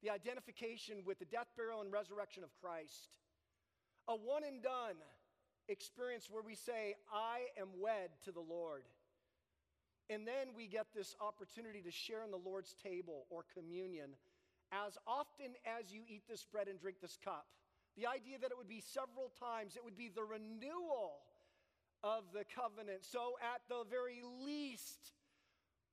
the 0.03 0.11
identification 0.11 1.05
with 1.07 1.21
the 1.21 1.25
death, 1.25 1.47
burial, 1.57 1.81
and 1.81 1.93
resurrection 1.93 2.43
of 2.43 2.51
Christ. 2.61 3.11
A 4.09 4.17
one 4.17 4.43
and 4.45 4.63
done 4.63 4.97
experience 5.69 6.29
where 6.31 6.43
we 6.43 6.55
say, 6.55 6.95
I 7.13 7.47
am 7.61 7.69
wed 7.81 8.11
to 8.25 8.33
the 8.33 8.41
Lord. 8.41 8.83
And 10.11 10.27
then 10.27 10.55
we 10.57 10.67
get 10.67 10.87
this 10.95 11.15
opportunity 11.21 11.81
to 11.83 11.91
share 11.91 12.23
in 12.25 12.31
the 12.31 12.37
Lord's 12.37 12.75
table 12.83 13.27
or 13.31 13.45
communion 13.55 14.11
as 14.73 14.99
often 15.07 15.55
as 15.65 15.93
you 15.93 16.03
eat 16.09 16.23
this 16.29 16.45
bread 16.45 16.69
and 16.69 16.81
drink 16.81 16.97
this 17.01 17.19
cup. 17.23 17.47
The 17.97 18.07
idea 18.07 18.39
that 18.41 18.51
it 18.51 18.57
would 18.57 18.69
be 18.69 18.81
several 18.81 19.31
times, 19.39 19.77
it 19.77 19.85
would 19.85 19.97
be 19.97 20.09
the 20.09 20.25
renewal 20.25 21.21
of 22.03 22.25
the 22.33 22.45
covenant. 22.45 23.05
So, 23.05 23.37
at 23.41 23.61
the 23.69 23.85
very 23.89 24.23
least, 24.45 25.13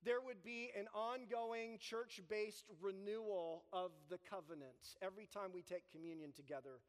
there 0.03 0.21
would 0.21 0.41
be 0.43 0.71
an 0.79 0.87
ongoing 0.95 1.77
church 1.79 2.21
based 2.29 2.63
renewal 2.81 3.65
of 3.73 3.91
the 4.09 4.17
covenant 4.29 4.95
every 5.01 5.27
time 5.27 5.51
we 5.53 5.61
take 5.61 5.83
communion 5.91 6.31
together. 6.31 6.79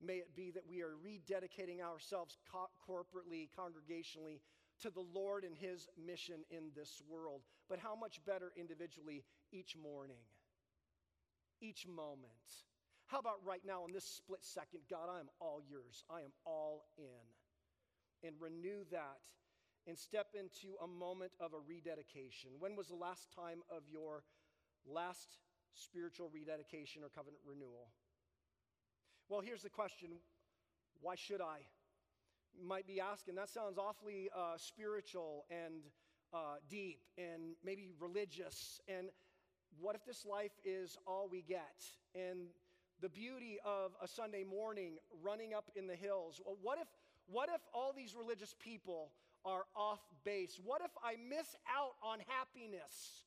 May 0.00 0.14
it 0.16 0.36
be 0.36 0.50
that 0.52 0.68
we 0.68 0.82
are 0.82 0.94
rededicating 1.04 1.80
ourselves 1.80 2.38
co- 2.50 2.70
corporately, 2.88 3.48
congregationally, 3.58 4.40
to 4.82 4.90
the 4.90 5.04
Lord 5.12 5.44
and 5.44 5.56
His 5.56 5.88
mission 5.96 6.44
in 6.50 6.70
this 6.76 7.02
world. 7.08 7.42
But 7.68 7.78
how 7.78 7.96
much 7.96 8.24
better 8.24 8.52
individually 8.56 9.24
each 9.52 9.76
morning? 9.76 10.22
each 11.60 11.86
moment. 11.86 12.64
How 13.06 13.18
about 13.18 13.44
right 13.44 13.62
now 13.64 13.86
in 13.86 13.92
this 13.92 14.04
split 14.04 14.44
second? 14.44 14.80
God, 14.90 15.08
I 15.10 15.20
am 15.20 15.28
all 15.40 15.60
yours. 15.68 16.04
I 16.10 16.20
am 16.20 16.32
all 16.44 16.84
in. 16.96 18.26
And 18.26 18.34
renew 18.40 18.84
that 18.90 19.18
and 19.86 19.96
step 19.96 20.26
into 20.34 20.74
a 20.82 20.86
moment 20.86 21.32
of 21.40 21.54
a 21.54 21.58
rededication. 21.58 22.50
When 22.58 22.76
was 22.76 22.88
the 22.88 22.96
last 22.96 23.28
time 23.34 23.62
of 23.70 23.82
your 23.90 24.24
last 24.84 25.38
spiritual 25.72 26.30
rededication 26.32 27.02
or 27.02 27.08
covenant 27.08 27.40
renewal? 27.46 27.88
Well, 29.28 29.42
here's 29.42 29.62
the 29.62 29.70
question 29.70 30.08
why 31.00 31.14
should 31.14 31.40
I? 31.40 31.58
You 32.58 32.66
might 32.66 32.86
be 32.86 32.98
asking, 32.98 33.34
that 33.36 33.50
sounds 33.50 33.78
awfully 33.78 34.30
uh, 34.34 34.56
spiritual 34.56 35.44
and 35.50 35.82
uh, 36.32 36.56
deep 36.68 37.00
and 37.16 37.54
maybe 37.64 37.90
religious. 38.00 38.80
And 38.88 39.08
what 39.78 39.94
if 39.94 40.04
this 40.04 40.24
life 40.24 40.52
is 40.64 40.96
all 41.06 41.28
we 41.30 41.42
get? 41.42 41.84
And 42.14 42.48
the 43.00 43.08
beauty 43.10 43.58
of 43.64 43.92
a 44.02 44.08
Sunday 44.08 44.44
morning 44.44 44.96
running 45.22 45.52
up 45.54 45.70
in 45.76 45.86
the 45.86 45.94
hills. 45.94 46.40
Well, 46.44 46.56
what 46.62 46.78
if 46.80 46.88
what 47.30 47.50
if 47.54 47.60
all 47.74 47.92
these 47.94 48.14
religious 48.16 48.54
people 48.58 49.12
are 49.44 49.64
off 49.76 50.00
base? 50.24 50.58
What 50.64 50.80
if 50.82 50.90
I 51.04 51.16
miss 51.28 51.54
out 51.68 51.92
on 52.02 52.20
happiness? 52.26 53.24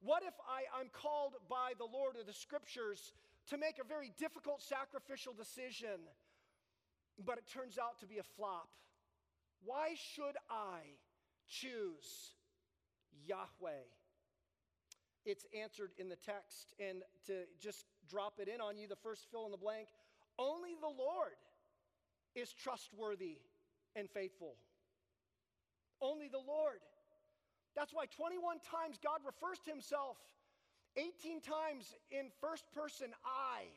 What 0.00 0.22
if 0.22 0.34
I, 0.48 0.62
I'm 0.78 0.88
called 0.92 1.34
by 1.50 1.72
the 1.76 1.84
Lord 1.84 2.14
or 2.16 2.22
the 2.22 2.32
scriptures 2.32 3.12
to 3.50 3.56
make 3.58 3.78
a 3.78 3.84
very 3.84 4.12
difficult 4.18 4.62
sacrificial 4.62 5.32
decision, 5.32 6.00
but 7.24 7.38
it 7.38 7.44
turns 7.52 7.78
out 7.78 8.00
to 8.00 8.06
be 8.06 8.18
a 8.18 8.22
flop? 8.22 8.68
Why 9.64 9.94
should 10.14 10.36
I 10.50 10.80
choose 11.48 12.34
Yahweh? 13.26 13.86
It's 15.24 15.44
answered 15.60 15.90
in 15.98 16.08
the 16.08 16.16
text. 16.16 16.74
And 16.78 17.02
to 17.26 17.44
just 17.60 17.84
drop 18.08 18.34
it 18.38 18.48
in 18.48 18.60
on 18.60 18.78
you, 18.78 18.86
the 18.86 18.96
first 18.96 19.26
fill 19.30 19.46
in 19.46 19.50
the 19.50 19.56
blank 19.56 19.88
only 20.38 20.76
the 20.80 20.88
Lord 20.88 21.40
is 22.34 22.52
trustworthy 22.52 23.38
and 23.94 24.08
faithful. 24.10 24.56
Only 26.00 26.28
the 26.28 26.38
Lord. 26.38 26.80
That's 27.74 27.92
why 27.92 28.04
21 28.06 28.58
times 28.60 28.98
God 29.02 29.20
refers 29.24 29.58
to 29.64 29.70
himself, 29.70 30.16
18 30.96 31.40
times 31.40 31.94
in 32.10 32.32
first 32.40 32.64
person 32.72 33.12
I. 33.24 33.68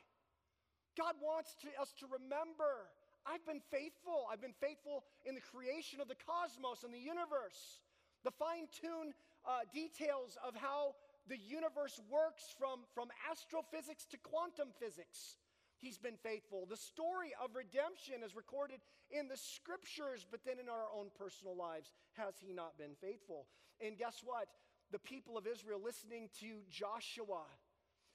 God 0.98 1.16
wants 1.22 1.56
to, 1.62 1.68
us 1.80 1.94
to 2.00 2.06
remember 2.08 2.90
I've 3.28 3.46
been 3.46 3.62
faithful. 3.70 4.26
I've 4.32 4.42
been 4.42 4.58
faithful 4.58 5.04
in 5.26 5.36
the 5.36 5.44
creation 5.44 6.00
of 6.00 6.08
the 6.08 6.16
cosmos 6.16 6.84
and 6.84 6.94
the 6.94 7.04
universe, 7.04 7.84
the 8.24 8.32
fine 8.32 8.72
tuned 8.72 9.14
uh, 9.46 9.68
details 9.74 10.38
of 10.40 10.56
how 10.56 10.96
the 11.28 11.38
universe 11.38 12.02
works 12.10 12.56
from, 12.58 12.88
from 12.96 13.12
astrophysics 13.30 14.06
to 14.12 14.18
quantum 14.18 14.70
physics. 14.80 15.38
He's 15.78 15.98
been 15.98 16.18
faithful. 16.20 16.68
The 16.68 16.80
story 16.80 17.32
of 17.40 17.56
redemption 17.56 18.20
is 18.26 18.36
recorded 18.36 18.82
in 19.12 19.28
the 19.30 19.38
scriptures, 19.38 20.26
but 20.30 20.44
then 20.44 20.60
in 20.60 20.68
our 20.68 20.92
own 20.92 21.08
personal 21.16 21.56
lives, 21.56 21.92
has 22.18 22.36
he 22.44 22.52
not 22.52 22.78
been 22.78 23.00
faithful? 23.00 23.48
And 23.80 23.98
guess 23.98 24.20
what? 24.26 24.50
The 24.92 25.00
people 25.00 25.38
of 25.38 25.46
Israel 25.46 25.80
listening 25.84 26.30
to 26.40 26.62
Joshua 26.70 27.44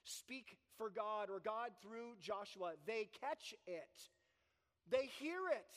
speak 0.03 0.57
for 0.77 0.89
God 0.89 1.29
or 1.29 1.39
God 1.39 1.71
through 1.81 2.15
Joshua, 2.21 2.73
they 2.85 3.09
catch 3.21 3.53
it, 3.65 4.09
they 4.89 5.09
hear 5.19 5.47
it, 5.51 5.73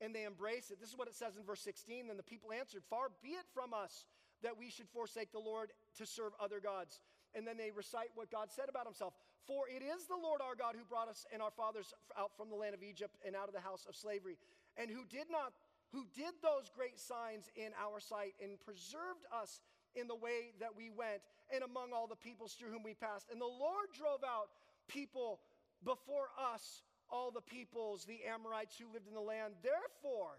and 0.00 0.14
they 0.14 0.24
embrace 0.24 0.70
it. 0.70 0.78
This 0.80 0.90
is 0.90 0.96
what 0.96 1.08
it 1.08 1.14
says 1.14 1.36
in 1.36 1.44
verse 1.44 1.60
16. 1.60 2.08
Then 2.08 2.16
the 2.16 2.22
people 2.22 2.52
answered, 2.52 2.82
Far 2.90 3.08
be 3.22 3.30
it 3.30 3.46
from 3.54 3.72
us 3.72 4.04
that 4.42 4.58
we 4.58 4.68
should 4.68 4.88
forsake 4.88 5.32
the 5.32 5.40
Lord 5.40 5.72
to 5.96 6.04
serve 6.04 6.32
other 6.40 6.60
gods. 6.60 7.00
And 7.34 7.46
then 7.46 7.56
they 7.56 7.70
recite 7.70 8.12
what 8.14 8.30
God 8.30 8.48
said 8.52 8.68
about 8.68 8.84
himself. 8.84 9.14
For 9.46 9.68
it 9.68 9.82
is 9.82 10.06
the 10.06 10.16
Lord 10.20 10.40
our 10.40 10.54
God 10.54 10.74
who 10.76 10.84
brought 10.84 11.08
us 11.08 11.24
and 11.32 11.40
our 11.40 11.50
fathers 11.50 11.94
out 12.18 12.36
from 12.36 12.50
the 12.50 12.56
land 12.56 12.74
of 12.74 12.82
Egypt 12.82 13.16
and 13.24 13.34
out 13.36 13.48
of 13.48 13.54
the 13.54 13.60
house 13.60 13.86
of 13.88 13.94
slavery, 13.94 14.36
and 14.76 14.90
who 14.90 15.04
did 15.08 15.30
not 15.30 15.52
who 15.92 16.04
did 16.14 16.34
those 16.42 16.68
great 16.74 16.98
signs 16.98 17.48
in 17.54 17.70
our 17.78 18.00
sight 18.00 18.34
and 18.42 18.58
preserved 18.58 19.22
us 19.30 19.60
in 19.96 20.06
the 20.06 20.14
way 20.14 20.52
that 20.60 20.76
we 20.76 20.90
went 20.90 21.22
and 21.52 21.64
among 21.64 21.92
all 21.92 22.06
the 22.06 22.16
peoples 22.16 22.54
through 22.54 22.70
whom 22.70 22.82
we 22.82 22.94
passed. 22.94 23.26
And 23.30 23.40
the 23.40 23.46
Lord 23.46 23.88
drove 23.96 24.22
out 24.24 24.48
people 24.88 25.40
before 25.84 26.28
us, 26.54 26.82
all 27.10 27.30
the 27.30 27.40
peoples, 27.40 28.04
the 28.04 28.20
Amorites 28.28 28.76
who 28.78 28.92
lived 28.92 29.08
in 29.08 29.14
the 29.14 29.20
land. 29.20 29.54
Therefore, 29.62 30.38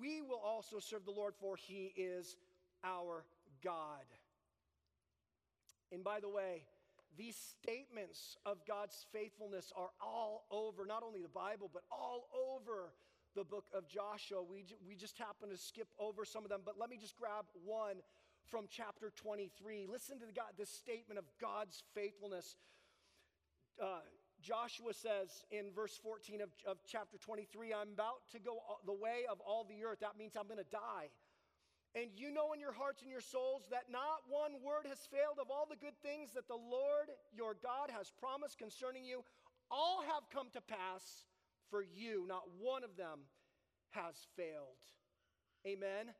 we 0.00 0.20
will 0.20 0.40
also 0.44 0.78
serve 0.78 1.04
the 1.04 1.12
Lord, 1.12 1.34
for 1.40 1.56
he 1.56 1.92
is 1.96 2.36
our 2.84 3.24
God. 3.62 4.04
And 5.92 6.02
by 6.02 6.20
the 6.20 6.28
way, 6.28 6.64
these 7.16 7.36
statements 7.36 8.36
of 8.44 8.58
God's 8.66 9.06
faithfulness 9.12 9.72
are 9.76 9.90
all 10.00 10.44
over, 10.50 10.84
not 10.84 11.02
only 11.02 11.22
the 11.22 11.28
Bible, 11.28 11.70
but 11.72 11.82
all 11.90 12.28
over 12.34 12.92
the 13.34 13.44
book 13.44 13.66
of 13.74 13.88
Joshua. 13.88 14.42
We, 14.42 14.64
we 14.86 14.96
just 14.96 15.16
happen 15.18 15.48
to 15.50 15.56
skip 15.56 15.88
over 15.98 16.24
some 16.24 16.44
of 16.44 16.50
them, 16.50 16.60
but 16.64 16.74
let 16.78 16.90
me 16.90 16.96
just 16.96 17.16
grab 17.16 17.44
one 17.64 17.96
from 18.50 18.66
chapter 18.70 19.12
23. 19.16 19.86
Listen 19.90 20.18
to 20.18 20.26
the 20.26 20.32
God, 20.32 20.54
this 20.56 20.70
statement 20.70 21.18
of 21.18 21.24
God's 21.40 21.82
faithfulness. 21.94 22.56
Uh, 23.82 24.00
Joshua 24.42 24.92
says 24.92 25.44
in 25.50 25.72
verse 25.74 25.98
14 26.02 26.40
of, 26.40 26.50
of 26.66 26.78
chapter 26.86 27.18
23, 27.18 27.72
I'm 27.72 27.92
about 27.92 28.28
to 28.32 28.38
go 28.38 28.58
the 28.84 28.92
way 28.92 29.24
of 29.30 29.40
all 29.40 29.64
the 29.64 29.84
earth. 29.84 30.00
That 30.00 30.16
means 30.18 30.36
I'm 30.36 30.46
going 30.46 30.62
to 30.62 30.70
die. 30.70 31.10
And 31.94 32.10
you 32.14 32.30
know 32.30 32.52
in 32.52 32.60
your 32.60 32.72
hearts 32.72 33.00
and 33.00 33.10
your 33.10 33.24
souls 33.24 33.64
that 33.70 33.88
not 33.90 34.28
one 34.28 34.60
word 34.62 34.86
has 34.86 35.00
failed 35.10 35.40
of 35.40 35.50
all 35.50 35.66
the 35.68 35.80
good 35.80 35.96
things 36.02 36.30
that 36.34 36.46
the 36.46 36.54
Lord 36.54 37.08
your 37.32 37.56
God 37.62 37.90
has 37.90 38.12
promised 38.20 38.58
concerning 38.58 39.04
you. 39.04 39.24
All 39.70 40.02
have 40.02 40.28
come 40.30 40.48
to 40.52 40.60
pass 40.60 41.24
for 41.70 41.82
you. 41.82 42.26
Not 42.28 42.44
one 42.60 42.84
of 42.84 42.96
them 42.96 43.20
has 43.90 44.14
failed. 44.36 44.84
Amen. 45.66 46.12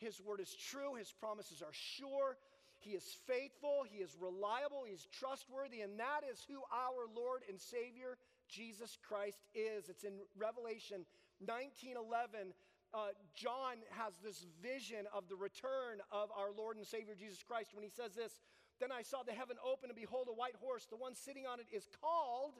His 0.00 0.20
word 0.20 0.40
is 0.40 0.54
true, 0.54 0.94
his 0.94 1.12
promises 1.12 1.62
are 1.62 1.72
sure. 1.72 2.36
He 2.78 2.92
is 2.92 3.04
faithful, 3.26 3.84
he 3.86 3.98
is 3.98 4.16
reliable, 4.18 4.84
he's 4.88 5.06
trustworthy, 5.12 5.82
and 5.82 6.00
that 6.00 6.22
is 6.30 6.44
who 6.48 6.60
our 6.72 7.04
Lord 7.14 7.42
and 7.48 7.60
Savior 7.60 8.16
Jesus 8.48 8.96
Christ 9.06 9.38
is. 9.54 9.88
It's 9.88 10.04
in 10.04 10.14
Revelation 10.36 11.04
19:11 11.44 12.52
uh, 12.92 13.14
John 13.34 13.78
has 13.90 14.14
this 14.22 14.46
vision 14.62 15.06
of 15.14 15.28
the 15.28 15.36
return 15.36 16.02
of 16.10 16.30
our 16.36 16.50
Lord 16.56 16.76
and 16.76 16.86
Savior 16.86 17.14
Jesus 17.14 17.42
Christ 17.42 17.70
when 17.74 17.84
he 17.84 17.90
says 17.90 18.14
this 18.14 18.40
Then 18.80 18.90
I 18.90 19.02
saw 19.02 19.22
the 19.22 19.32
heaven 19.32 19.56
open, 19.64 19.90
and 19.90 19.96
behold, 19.96 20.26
a 20.28 20.34
white 20.34 20.56
horse. 20.60 20.86
The 20.90 20.96
one 20.96 21.14
sitting 21.14 21.46
on 21.46 21.60
it 21.60 21.66
is 21.72 21.86
called, 22.00 22.54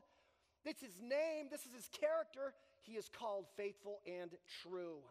this 0.64 0.76
is 0.76 0.94
his 0.94 1.02
name, 1.02 1.48
this 1.50 1.66
is 1.66 1.74
his 1.74 1.88
character. 1.88 2.54
He 2.82 2.92
is 2.92 3.08
called 3.08 3.46
faithful 3.56 4.00
and 4.06 4.30
true. 4.62 5.02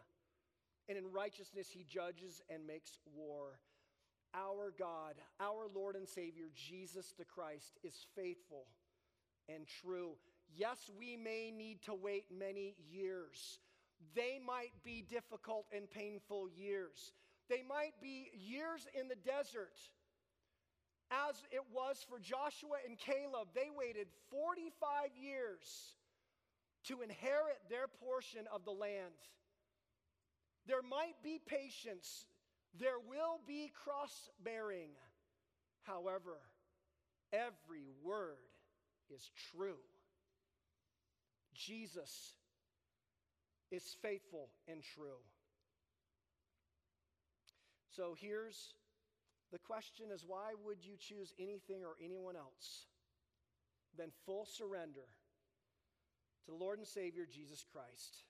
And 0.90 0.98
in 0.98 1.10
righteousness 1.10 1.68
he 1.70 1.86
judges 1.88 2.42
and 2.50 2.66
makes 2.66 2.98
war. 3.16 3.60
Our 4.34 4.74
God, 4.78 5.14
our 5.40 5.68
Lord 5.74 5.96
and 5.96 6.06
Savior, 6.06 6.50
Jesus 6.54 7.14
the 7.18 7.24
Christ, 7.24 7.78
is 7.82 8.06
faithful 8.14 8.66
and 9.48 9.66
true. 9.66 10.16
Yes, 10.54 10.90
we 10.98 11.16
may 11.16 11.50
need 11.50 11.80
to 11.84 11.94
wait 11.94 12.26
many 12.30 12.74
years 12.90 13.60
they 14.14 14.40
might 14.44 14.72
be 14.82 15.04
difficult 15.08 15.66
and 15.74 15.90
painful 15.90 16.48
years. 16.48 17.12
They 17.48 17.62
might 17.62 17.94
be 18.00 18.30
years 18.32 18.86
in 18.98 19.08
the 19.08 19.16
desert, 19.16 19.76
as 21.10 21.42
it 21.50 21.62
was 21.72 22.04
for 22.08 22.18
Joshua 22.18 22.78
and 22.86 22.98
Caleb. 22.98 23.48
They 23.54 23.68
waited 23.74 24.08
45 24.30 25.10
years 25.20 25.96
to 26.84 27.02
inherit 27.02 27.60
their 27.68 27.86
portion 27.88 28.46
of 28.52 28.64
the 28.64 28.70
land. 28.70 29.14
There 30.66 30.82
might 30.82 31.22
be 31.22 31.40
patience, 31.44 32.26
there 32.78 32.98
will 32.98 33.40
be 33.46 33.72
cross 33.74 34.30
bearing. 34.44 34.90
However, 35.82 36.38
every 37.32 37.86
word 38.02 38.36
is 39.12 39.30
true. 39.52 39.80
Jesus 41.54 42.34
is 43.70 43.96
faithful 44.02 44.50
and 44.68 44.82
true. 44.82 45.20
So 47.90 48.14
here's 48.18 48.74
the 49.52 49.58
question 49.58 50.06
is 50.12 50.24
why 50.26 50.52
would 50.64 50.84
you 50.84 50.94
choose 50.98 51.32
anything 51.38 51.82
or 51.82 51.96
anyone 52.02 52.36
else 52.36 52.86
than 53.96 54.10
full 54.24 54.46
surrender 54.46 55.08
to 56.44 56.50
the 56.52 56.56
Lord 56.56 56.78
and 56.78 56.86
Savior 56.86 57.26
Jesus 57.30 57.64
Christ? 57.72 58.24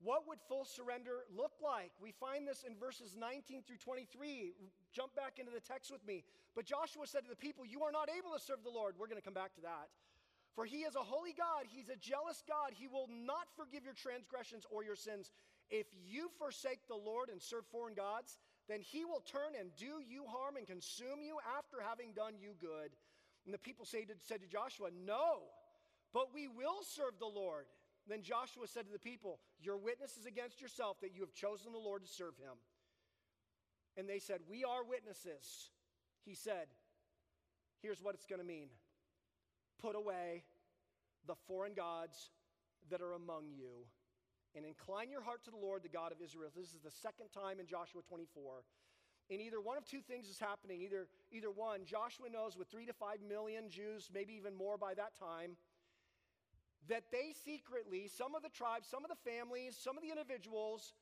What 0.00 0.28
would 0.28 0.38
full 0.48 0.64
surrender 0.64 1.26
look 1.34 1.58
like? 1.58 1.90
We 2.00 2.12
find 2.12 2.46
this 2.46 2.62
in 2.62 2.78
verses 2.78 3.16
19 3.18 3.62
through 3.66 3.82
23. 3.82 4.54
Jump 4.92 5.14
back 5.16 5.38
into 5.38 5.50
the 5.50 5.60
text 5.60 5.90
with 5.90 6.06
me. 6.06 6.22
But 6.54 6.66
Joshua 6.66 7.06
said 7.06 7.26
to 7.26 7.30
the 7.30 7.36
people, 7.36 7.66
You 7.66 7.82
are 7.82 7.90
not 7.90 8.08
able 8.08 8.30
to 8.30 8.42
serve 8.42 8.62
the 8.62 8.70
Lord. 8.70 8.94
We're 8.98 9.10
going 9.10 9.20
to 9.20 9.24
come 9.24 9.34
back 9.34 9.54
to 9.56 9.62
that. 9.62 9.90
For 10.54 10.64
he 10.64 10.82
is 10.82 10.94
a 10.94 11.02
holy 11.02 11.34
God, 11.34 11.66
he's 11.66 11.88
a 11.88 11.96
jealous 11.96 12.42
God. 12.46 12.74
He 12.74 12.88
will 12.88 13.08
not 13.10 13.46
forgive 13.56 13.84
your 13.84 13.94
transgressions 13.94 14.66
or 14.70 14.82
your 14.82 14.96
sins. 14.96 15.30
If 15.70 15.86
you 16.06 16.30
forsake 16.38 16.86
the 16.88 16.96
Lord 16.96 17.28
and 17.28 17.42
serve 17.42 17.66
foreign 17.70 17.94
gods, 17.94 18.38
then 18.68 18.80
he 18.80 19.04
will 19.04 19.20
turn 19.20 19.58
and 19.58 19.70
do 19.76 20.02
you 20.02 20.24
harm 20.26 20.56
and 20.56 20.66
consume 20.66 21.22
you 21.22 21.38
after 21.58 21.78
having 21.82 22.12
done 22.12 22.34
you 22.40 22.54
good. 22.60 22.90
And 23.44 23.54
the 23.54 23.58
people 23.58 23.84
said 23.84 24.06
to 24.08 24.46
Joshua, 24.46 24.90
No, 25.06 25.46
but 26.12 26.34
we 26.34 26.48
will 26.48 26.82
serve 26.82 27.18
the 27.18 27.26
Lord. 27.26 27.66
Then 28.08 28.22
Joshua 28.22 28.66
said 28.66 28.86
to 28.86 28.92
the 28.92 28.98
people, 28.98 29.38
Your 29.60 29.76
witness 29.76 30.16
is 30.16 30.26
against 30.26 30.60
yourself 30.60 31.00
that 31.02 31.14
you 31.14 31.20
have 31.20 31.34
chosen 31.34 31.72
the 31.72 31.78
Lord 31.78 32.02
to 32.02 32.08
serve 32.08 32.36
him. 32.38 32.56
And 33.96 34.08
they 34.08 34.18
said, 34.18 34.40
We 34.48 34.64
are 34.64 34.84
witnesses. 34.84 35.70
He 36.24 36.34
said, 36.34 36.68
Here's 37.82 38.02
what 38.02 38.14
it's 38.14 38.26
going 38.26 38.40
to 38.40 38.46
mean 38.46 38.68
Put 39.80 39.94
away 39.94 40.44
the 41.26 41.36
foreign 41.46 41.74
gods 41.74 42.30
that 42.90 43.02
are 43.02 43.12
among 43.12 43.52
you 43.54 43.84
and 44.56 44.64
incline 44.64 45.10
your 45.10 45.22
heart 45.22 45.44
to 45.44 45.50
the 45.50 45.56
Lord, 45.56 45.82
the 45.82 45.88
God 45.88 46.10
of 46.10 46.22
Israel. 46.24 46.50
This 46.56 46.72
is 46.72 46.80
the 46.82 46.90
second 46.90 47.28
time 47.34 47.60
in 47.60 47.66
Joshua 47.66 48.00
24. 48.08 48.64
And 49.30 49.40
either 49.42 49.60
one 49.60 49.76
of 49.76 49.84
two 49.84 50.00
things 50.00 50.26
is 50.26 50.38
happening. 50.38 50.80
Either, 50.80 51.06
either 51.30 51.50
one, 51.50 51.84
Joshua 51.84 52.32
knows 52.32 52.56
with 52.56 52.68
three 52.68 52.86
to 52.86 52.94
five 52.94 53.18
million 53.28 53.68
Jews, 53.68 54.08
maybe 54.12 54.32
even 54.34 54.54
more 54.54 54.78
by 54.78 54.94
that 54.94 55.12
time, 55.18 55.56
that 56.88 57.04
they 57.10 57.32
secretly, 57.44 58.08
some 58.08 58.34
of 58.34 58.42
the 58.42 58.48
tribes, 58.48 58.88
some 58.88 59.04
of 59.04 59.10
the 59.10 59.30
families, 59.30 59.76
some 59.78 59.96
of 59.96 60.02
the 60.02 60.10
individuals, 60.10 60.94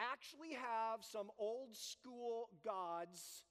actually 0.00 0.52
have 0.52 1.00
some 1.02 1.30
old 1.38 1.74
school 1.74 2.48
gods 2.64 3.44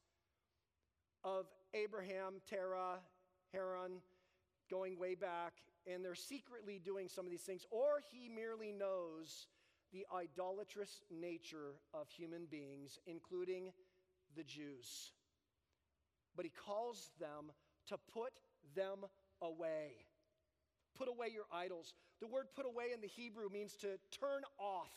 of 1.23 1.45
Abraham, 1.73 2.41
Terah, 2.49 2.99
Haran, 3.53 4.01
going 4.69 4.99
way 4.99 5.15
back, 5.15 5.53
and 5.87 6.03
they're 6.03 6.15
secretly 6.15 6.79
doing 6.83 7.07
some 7.07 7.25
of 7.25 7.31
these 7.31 7.41
things, 7.41 7.65
or 7.71 8.01
he 8.11 8.29
merely 8.29 8.71
knows 8.71 9.47
the 9.91 10.05
idolatrous 10.15 11.01
nature 11.09 11.73
of 11.93 12.09
human 12.09 12.45
beings, 12.45 12.99
including 13.07 13.71
the 14.35 14.43
Jews. 14.43 15.11
But 16.35 16.45
he 16.45 16.51
calls 16.51 17.09
them 17.19 17.51
to 17.87 17.97
put 18.13 18.31
them 18.75 19.05
away. 19.41 19.93
Put 20.99 21.07
away 21.07 21.27
your 21.33 21.47
idols. 21.51 21.93
The 22.19 22.27
word 22.27 22.47
put 22.53 22.65
away 22.65 22.91
in 22.93 22.99
the 22.99 23.07
Hebrew 23.07 23.47
means 23.47 23.73
to 23.77 23.95
turn 24.19 24.43
off, 24.59 24.91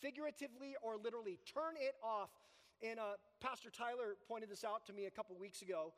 figuratively 0.00 0.74
or 0.82 0.96
literally, 0.96 1.38
turn 1.52 1.76
it 1.76 1.94
off. 2.02 2.30
And 2.82 2.98
uh, 2.98 3.20
Pastor 3.42 3.68
Tyler 3.68 4.16
pointed 4.26 4.48
this 4.50 4.64
out 4.64 4.86
to 4.86 4.94
me 4.94 5.04
a 5.04 5.10
couple 5.10 5.36
weeks 5.36 5.60
ago. 5.60 5.92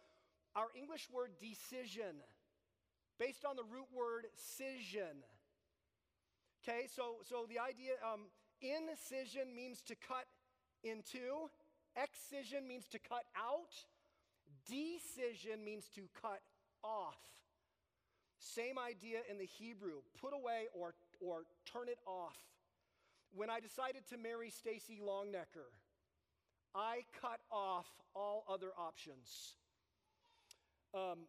Our 0.56 0.66
English 0.74 1.06
word 1.14 1.30
decision, 1.38 2.18
based 3.20 3.44
on 3.44 3.54
the 3.54 3.62
root 3.62 3.87
word 3.94 4.26
scission. 4.37 5.22
Okay, 6.66 6.88
so, 6.90 7.22
so 7.22 7.46
the 7.48 7.61
idea, 7.61 7.94
um, 8.02 8.26
incision 8.61 9.54
means 9.54 9.80
to 9.82 9.94
cut 9.94 10.26
into, 10.82 11.46
excision 11.94 12.66
means 12.66 12.88
to 12.88 12.98
cut 12.98 13.22
out, 13.37 13.70
decision 14.66 15.64
means 15.64 15.87
to 15.94 16.02
cut 16.20 16.40
off. 16.82 17.18
Same 18.38 18.79
idea 18.79 19.18
in 19.31 19.38
the 19.38 19.46
Hebrew 19.46 20.01
put 20.20 20.33
away 20.33 20.66
or, 20.72 20.94
or 21.20 21.42
turn 21.70 21.88
it 21.88 21.98
off. 22.07 22.37
When 23.35 23.51
I 23.51 23.61
decided 23.61 24.07
to 24.11 24.16
marry 24.16 24.51
Stacy 24.51 25.01
Longnecker, 25.05 25.68
I 26.74 27.01
cut 27.20 27.40
off 27.51 27.87
all 28.14 28.44
other 28.48 28.70
options. 28.79 29.55
Um, 30.94 31.27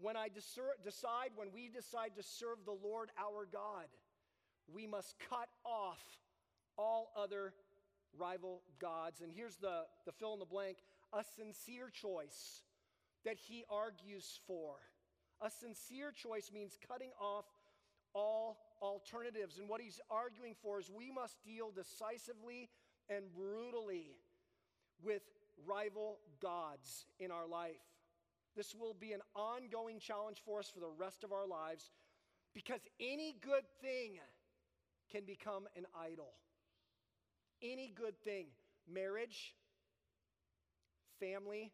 when 0.00 0.16
I 0.16 0.28
decide, 0.28 1.30
when 1.36 1.48
we 1.52 1.68
decide 1.68 2.16
to 2.16 2.22
serve 2.22 2.58
the 2.64 2.72
Lord 2.72 3.10
our 3.18 3.46
God, 3.50 3.86
we 4.72 4.86
must 4.86 5.14
cut 5.30 5.48
off 5.64 6.02
all 6.76 7.12
other 7.16 7.54
rival 8.18 8.62
gods. 8.80 9.20
And 9.20 9.32
here's 9.32 9.56
the, 9.56 9.82
the 10.06 10.12
fill 10.12 10.34
in 10.34 10.38
the 10.38 10.44
blank 10.44 10.78
a 11.12 11.22
sincere 11.36 11.90
choice 11.90 12.62
that 13.24 13.36
he 13.38 13.64
argues 13.70 14.40
for. 14.46 14.76
A 15.44 15.50
sincere 15.50 16.10
choice 16.10 16.50
means 16.52 16.78
cutting 16.88 17.10
off 17.20 17.44
all 18.14 18.56
alternatives. 18.80 19.58
And 19.58 19.68
what 19.68 19.80
he's 19.80 20.00
arguing 20.10 20.54
for 20.62 20.80
is 20.80 20.90
we 20.90 21.10
must 21.10 21.36
deal 21.44 21.70
decisively 21.70 22.70
and 23.10 23.24
brutally 23.34 24.16
with 25.02 25.22
rival 25.66 26.18
gods 26.40 27.04
in 27.20 27.30
our 27.30 27.46
life. 27.46 27.82
This 28.56 28.74
will 28.74 28.94
be 28.94 29.12
an 29.12 29.20
ongoing 29.36 29.98
challenge 29.98 30.40
for 30.46 30.60
us 30.60 30.70
for 30.72 30.80
the 30.80 30.88
rest 30.88 31.24
of 31.24 31.32
our 31.32 31.46
lives 31.46 31.90
because 32.54 32.80
any 32.98 33.36
good 33.42 33.64
thing 33.82 34.18
can 35.12 35.24
become 35.24 35.64
an 35.76 35.84
idol. 35.94 36.32
Any 37.62 37.92
good 37.94 38.18
thing, 38.24 38.46
marriage, 38.90 39.54
family, 41.20 41.72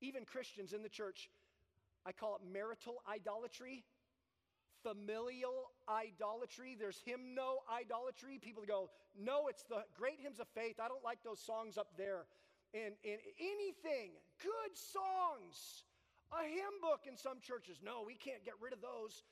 even 0.00 0.24
Christians 0.24 0.72
in 0.72 0.82
the 0.82 0.88
church, 0.88 1.30
I 2.06 2.12
call 2.12 2.36
it 2.36 2.42
marital 2.50 3.02
idolatry, 3.08 3.84
familial 4.82 5.70
idolatry. 5.88 6.76
There's 6.78 7.00
hymno 7.06 7.60
idolatry. 7.68 8.38
People 8.40 8.62
go, 8.66 8.90
no, 9.18 9.48
it's 9.48 9.64
the 9.64 9.84
great 9.96 10.20
hymns 10.20 10.40
of 10.40 10.48
faith. 10.54 10.80
I 10.80 10.88
don't 10.88 11.04
like 11.04 11.22
those 11.24 11.40
songs 11.40 11.76
up 11.76 11.88
there. 11.96 12.24
And, 12.72 12.94
and 13.04 13.20
anything, 13.36 14.14
good 14.40 14.72
songs, 14.72 15.84
a 16.32 16.46
hymn 16.46 16.78
book 16.80 17.04
in 17.08 17.16
some 17.16 17.40
churches. 17.42 17.78
No, 17.84 18.04
we 18.06 18.14
can't 18.14 18.44
get 18.44 18.54
rid 18.60 18.72
of 18.72 18.80
those. 18.80 19.22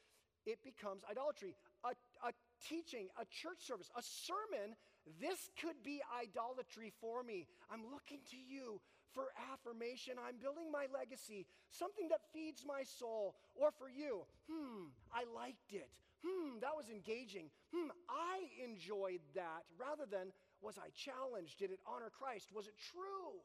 It 0.44 0.58
becomes 0.64 1.02
idolatry. 1.08 1.54
A, 1.84 1.94
a 2.26 2.32
teaching, 2.68 3.08
a 3.16 3.24
church 3.30 3.62
service, 3.62 3.88
a 3.96 4.02
sermon, 4.02 4.74
this 5.20 5.38
could 5.60 5.78
be 5.84 6.02
idolatry 6.10 6.92
for 7.00 7.22
me. 7.22 7.46
I'm 7.70 7.86
looking 7.92 8.18
to 8.30 8.36
you 8.36 8.80
for 9.14 9.32
affirmation. 9.52 10.14
I'm 10.18 10.36
building 10.40 10.70
my 10.72 10.86
legacy, 10.92 11.46
something 11.70 12.08
that 12.08 12.20
feeds 12.32 12.64
my 12.66 12.82
soul. 12.82 13.36
Or 13.54 13.70
for 13.70 13.88
you, 13.88 14.24
hmm, 14.50 14.92
I 15.12 15.24
liked 15.34 15.72
it. 15.72 15.88
Hmm, 16.24 16.58
that 16.60 16.74
was 16.74 16.88
engaging. 16.90 17.50
Hmm, 17.74 17.90
I 18.08 18.48
enjoyed 18.64 19.20
that. 19.34 19.62
Rather 19.78 20.04
than, 20.10 20.32
was 20.60 20.78
I 20.78 20.90
challenged? 20.94 21.58
Did 21.58 21.70
it 21.70 21.80
honor 21.86 22.10
Christ? 22.10 22.50
Was 22.52 22.66
it 22.66 22.74
true? 22.76 23.38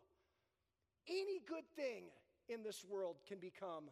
Any 1.08 1.39
good 1.47 1.65
thing 1.76 2.06
in 2.49 2.63
this 2.63 2.84
world 2.84 3.17
can 3.28 3.38
become 3.38 3.89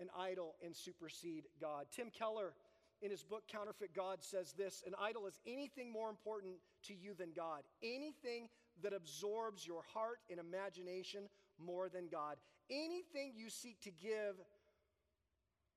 an 0.00 0.08
idol 0.18 0.56
and 0.64 0.74
supersede 0.74 1.44
God. 1.60 1.86
Tim 1.94 2.10
Keller, 2.10 2.54
in 3.02 3.10
his 3.10 3.22
book 3.22 3.44
Counterfeit 3.48 3.94
God, 3.94 4.22
says 4.22 4.52
this 4.52 4.82
An 4.86 4.94
idol 5.00 5.26
is 5.26 5.38
anything 5.46 5.92
more 5.92 6.08
important 6.08 6.54
to 6.84 6.94
you 6.94 7.14
than 7.14 7.30
God, 7.34 7.62
anything 7.82 8.48
that 8.82 8.92
absorbs 8.92 9.66
your 9.66 9.82
heart 9.92 10.18
and 10.30 10.38
imagination 10.38 11.28
more 11.58 11.88
than 11.88 12.08
God, 12.08 12.36
anything 12.70 13.32
you 13.36 13.50
seek 13.50 13.80
to 13.82 13.90
give 13.90 14.36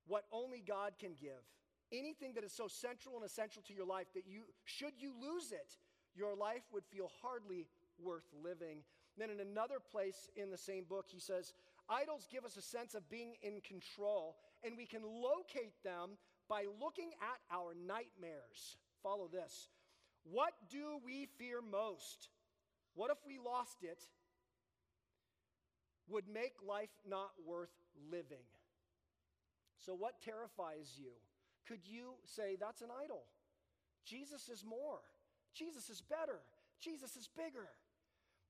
what 0.07 0.23
only 0.31 0.63
God 0.65 0.93
can 0.99 1.11
give, 1.19 1.43
anything 1.91 2.33
that 2.35 2.43
is 2.43 2.53
so 2.53 2.67
central 2.67 3.15
and 3.15 3.25
essential 3.25 3.61
to 3.67 3.73
your 3.73 3.85
life 3.85 4.07
that 4.15 4.23
you, 4.27 4.43
should 4.65 4.93
you 4.97 5.13
lose 5.21 5.51
it, 5.51 5.77
your 6.15 6.35
life 6.35 6.63
would 6.73 6.85
feel 6.85 7.11
hardly 7.21 7.67
worth 7.99 8.27
living. 8.43 8.83
Then, 9.17 9.29
in 9.29 9.39
another 9.39 9.77
place 9.79 10.29
in 10.35 10.49
the 10.49 10.57
same 10.57 10.85
book, 10.85 11.05
he 11.07 11.19
says, 11.19 11.53
Idols 11.89 12.27
give 12.31 12.45
us 12.45 12.57
a 12.57 12.61
sense 12.61 12.95
of 12.95 13.09
being 13.09 13.33
in 13.41 13.61
control, 13.61 14.35
and 14.63 14.75
we 14.75 14.85
can 14.85 15.01
locate 15.03 15.83
them 15.83 16.17
by 16.49 16.65
looking 16.81 17.11
at 17.21 17.55
our 17.55 17.73
nightmares. 17.75 18.77
Follow 19.03 19.27
this. 19.27 19.69
What 20.23 20.53
do 20.69 20.99
we 21.03 21.27
fear 21.37 21.61
most? 21.61 22.29
What 22.97 23.11
if 23.11 23.19
we 23.25 23.37
lost 23.37 23.83
it? 23.83 24.01
Would 26.09 26.27
make 26.27 26.53
life 26.67 26.89
not 27.07 27.29
worth 27.45 27.75
living. 28.11 28.47
So, 29.77 29.93
what 29.93 30.19
terrifies 30.21 30.97
you? 30.97 31.13
Could 31.67 31.85
you 31.85 32.15
say, 32.25 32.57
That's 32.59 32.81
an 32.81 32.89
idol? 33.03 33.21
Jesus 34.03 34.49
is 34.49 34.65
more. 34.65 34.99
Jesus 35.53 35.89
is 35.89 36.01
better. 36.01 36.39
Jesus 36.81 37.15
is 37.15 37.29
bigger. 37.37 37.69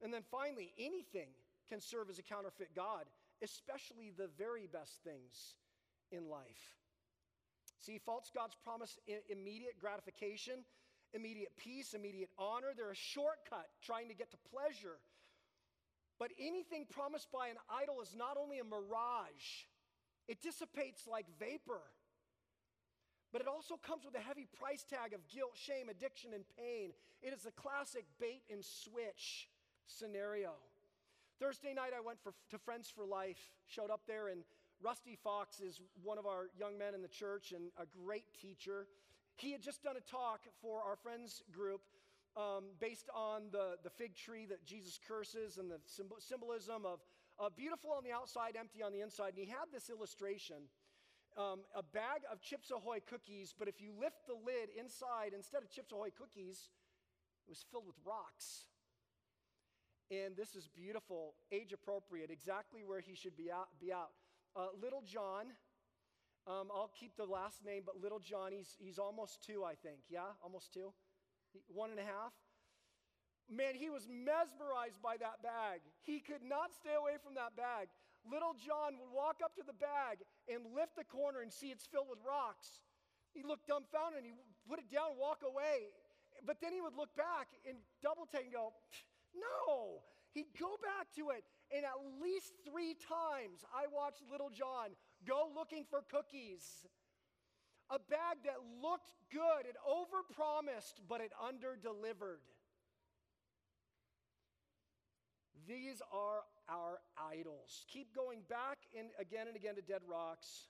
And 0.01 0.13
then 0.13 0.23
finally, 0.31 0.71
anything 0.79 1.29
can 1.67 1.81
serve 1.81 2.09
as 2.09 2.19
a 2.19 2.23
counterfeit 2.23 2.75
God, 2.75 3.05
especially 3.41 4.11
the 4.15 4.29
very 4.37 4.67
best 4.71 5.03
things 5.03 5.55
in 6.11 6.29
life. 6.29 6.77
See, 7.79 7.97
false 7.97 8.31
gods 8.33 8.55
promise 8.63 8.97
immediate 9.29 9.79
gratification, 9.79 10.65
immediate 11.13 11.51
peace, 11.57 11.93
immediate 11.93 12.29
honor. 12.37 12.73
They're 12.75 12.91
a 12.91 12.95
shortcut 12.95 13.67
trying 13.83 14.09
to 14.09 14.15
get 14.15 14.31
to 14.31 14.37
pleasure. 14.51 14.97
But 16.19 16.31
anything 16.39 16.85
promised 16.89 17.31
by 17.31 17.47
an 17.47 17.57
idol 17.69 18.01
is 18.01 18.15
not 18.17 18.37
only 18.37 18.59
a 18.59 18.63
mirage, 18.63 19.67
it 20.27 20.41
dissipates 20.41 21.07
like 21.07 21.25
vapor. 21.39 21.81
But 23.31 23.41
it 23.41 23.47
also 23.47 23.75
comes 23.75 24.05
with 24.05 24.15
a 24.15 24.23
heavy 24.23 24.47
price 24.59 24.83
tag 24.83 25.13
of 25.13 25.27
guilt, 25.27 25.51
shame, 25.53 25.89
addiction, 25.89 26.31
and 26.33 26.43
pain. 26.57 26.91
It 27.21 27.33
is 27.33 27.45
a 27.45 27.51
classic 27.51 28.05
bait 28.19 28.41
and 28.49 28.63
switch 28.63 29.49
scenario. 29.85 30.53
Thursday 31.39 31.73
night, 31.73 31.91
I 31.95 32.01
went 32.01 32.19
for, 32.23 32.33
to 32.49 32.57
Friends 32.57 32.89
for 32.89 33.05
Life, 33.05 33.37
showed 33.67 33.91
up 33.91 34.01
there, 34.07 34.29
and 34.29 34.41
Rusty 34.81 35.17
Fox 35.23 35.59
is 35.59 35.81
one 36.03 36.17
of 36.17 36.25
our 36.25 36.49
young 36.57 36.77
men 36.77 36.95
in 36.95 37.01
the 37.01 37.07
church 37.07 37.51
and 37.51 37.69
a 37.77 37.85
great 37.85 38.25
teacher. 38.41 38.87
He 39.37 39.51
had 39.51 39.61
just 39.61 39.83
done 39.83 39.95
a 39.97 40.11
talk 40.11 40.41
for 40.61 40.81
our 40.81 40.95
friends 40.95 41.41
group 41.51 41.81
um, 42.35 42.65
based 42.79 43.09
on 43.15 43.43
the, 43.51 43.77
the 43.83 43.89
fig 43.89 44.15
tree 44.15 44.45
that 44.47 44.65
Jesus 44.65 44.99
curses 45.07 45.57
and 45.57 45.69
the 45.69 45.79
symbol, 45.85 46.17
symbolism 46.19 46.85
of 46.85 46.99
uh, 47.39 47.49
beautiful 47.55 47.91
on 47.91 48.03
the 48.03 48.11
outside, 48.11 48.55
empty 48.57 48.81
on 48.81 48.91
the 48.91 49.01
inside. 49.01 49.33
And 49.37 49.45
he 49.45 49.49
had 49.49 49.69
this 49.71 49.89
illustration 49.89 50.57
um, 51.37 51.59
a 51.75 51.83
bag 51.83 52.25
of 52.31 52.41
Chips 52.41 52.71
Ahoy 52.71 52.97
cookies, 53.07 53.53
but 53.57 53.67
if 53.67 53.79
you 53.79 53.93
lift 53.93 54.25
the 54.25 54.33
lid 54.33 54.69
inside, 54.77 55.33
instead 55.35 55.61
of 55.61 55.69
Chips 55.69 55.91
Ahoy 55.91 56.09
cookies, 56.09 56.69
it 57.45 57.51
was 57.51 57.63
filled 57.69 57.85
with 57.85 57.95
rocks. 58.03 58.65
And 60.09 60.35
this 60.35 60.55
is 60.55 60.67
beautiful, 60.67 61.35
age 61.51 61.73
appropriate, 61.73 62.31
exactly 62.31 62.81
where 62.83 63.01
he 63.01 63.13
should 63.13 63.37
be 63.37 63.51
out. 63.51 63.67
Be 63.79 63.93
out. 63.93 64.11
Uh, 64.55 64.67
little 64.81 65.03
John, 65.05 65.53
um, 66.47 66.71
I'll 66.71 66.91
keep 66.95 67.15
the 67.19 67.27
last 67.27 67.63
name, 67.65 67.83
but 67.85 67.99
little 67.99 68.19
John, 68.19 68.55
he's, 68.55 68.79
he's 68.79 68.97
almost 68.97 69.43
two, 69.43 69.67
I 69.67 69.75
think. 69.75 70.07
Yeah, 70.07 70.31
almost 70.41 70.73
two? 70.73 70.95
One 71.67 71.91
and 71.91 71.99
a 71.99 72.07
half? 72.07 72.31
Man, 73.51 73.75
he 73.75 73.91
was 73.91 74.07
mesmerized 74.07 75.03
by 75.03 75.19
that 75.19 75.43
bag. 75.43 75.83
He 76.03 76.19
could 76.19 76.43
not 76.43 76.71
stay 76.71 76.95
away 76.95 77.19
from 77.19 77.35
that 77.35 77.55
bag. 77.55 77.87
Little 78.23 78.55
John 78.55 78.99
would 78.99 79.11
walk 79.11 79.39
up 79.43 79.55
to 79.55 79.63
the 79.63 79.75
bag 79.75 80.23
and 80.47 80.75
lift 80.75 80.95
the 80.95 81.07
corner 81.07 81.43
and 81.43 81.51
see 81.51 81.71
it's 81.71 81.87
filled 81.87 82.11
with 82.11 82.19
rocks. 82.23 82.83
He 83.31 83.43
looked 83.43 83.67
dumbfounded 83.67 84.23
and 84.23 84.27
he 84.27 84.35
put 84.67 84.79
it 84.79 84.91
down 84.91 85.15
walk 85.15 85.43
away. 85.47 85.95
But 86.43 86.59
then 86.59 86.71
he 86.71 86.79
would 86.79 86.95
look 86.95 87.11
back 87.15 87.55
and 87.67 87.79
double 88.03 88.27
take 88.27 88.51
and 88.51 88.55
go, 88.55 88.75
No, 89.35 90.03
he'd 90.35 90.51
go 90.59 90.75
back 90.83 91.11
to 91.15 91.31
it. 91.31 91.43
And 91.71 91.83
at 91.83 91.99
least 92.19 92.55
three 92.63 92.95
times, 92.95 93.63
I 93.75 93.87
watched 93.91 94.23
Little 94.31 94.51
John 94.51 94.95
go 95.25 95.49
looking 95.55 95.85
for 95.89 96.01
cookies. 96.11 96.85
A 97.89 97.99
bag 97.99 98.43
that 98.43 98.59
looked 98.81 99.11
good, 99.31 99.63
it 99.63 99.77
overpromised, 99.87 100.99
but 101.07 101.21
it 101.21 101.31
underdelivered. 101.39 102.43
These 105.67 106.01
are 106.11 106.43
our 106.69 106.99
idols. 107.17 107.85
Keep 107.87 108.15
going 108.15 108.39
back 108.49 108.77
in 108.93 109.07
again 109.19 109.47
and 109.47 109.55
again 109.55 109.75
to 109.75 109.81
dead 109.81 110.01
rocks, 110.09 110.67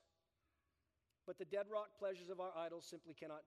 but 1.25 1.37
the 1.37 1.45
dead 1.45 1.65
rock 1.71 1.89
pleasures 1.99 2.29
of 2.29 2.39
our 2.39 2.51
idols 2.57 2.85
simply 2.89 3.13
cannot 3.13 3.41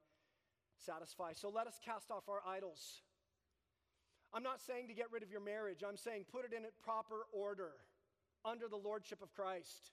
satisfy. 0.78 1.32
So 1.32 1.48
let 1.48 1.66
us 1.66 1.78
cast 1.84 2.10
off 2.10 2.28
our 2.28 2.42
idols. 2.46 3.02
I'm 4.32 4.42
not 4.42 4.60
saying 4.60 4.88
to 4.88 4.94
get 4.94 5.06
rid 5.10 5.22
of 5.22 5.30
your 5.30 5.40
marriage, 5.40 5.82
I'm 5.86 5.96
saying 5.96 6.24
put 6.30 6.44
it 6.44 6.52
in 6.52 6.62
proper 6.82 7.26
order 7.32 7.72
under 8.44 8.68
the 8.68 8.76
lordship 8.76 9.22
of 9.22 9.32
Christ. 9.32 9.90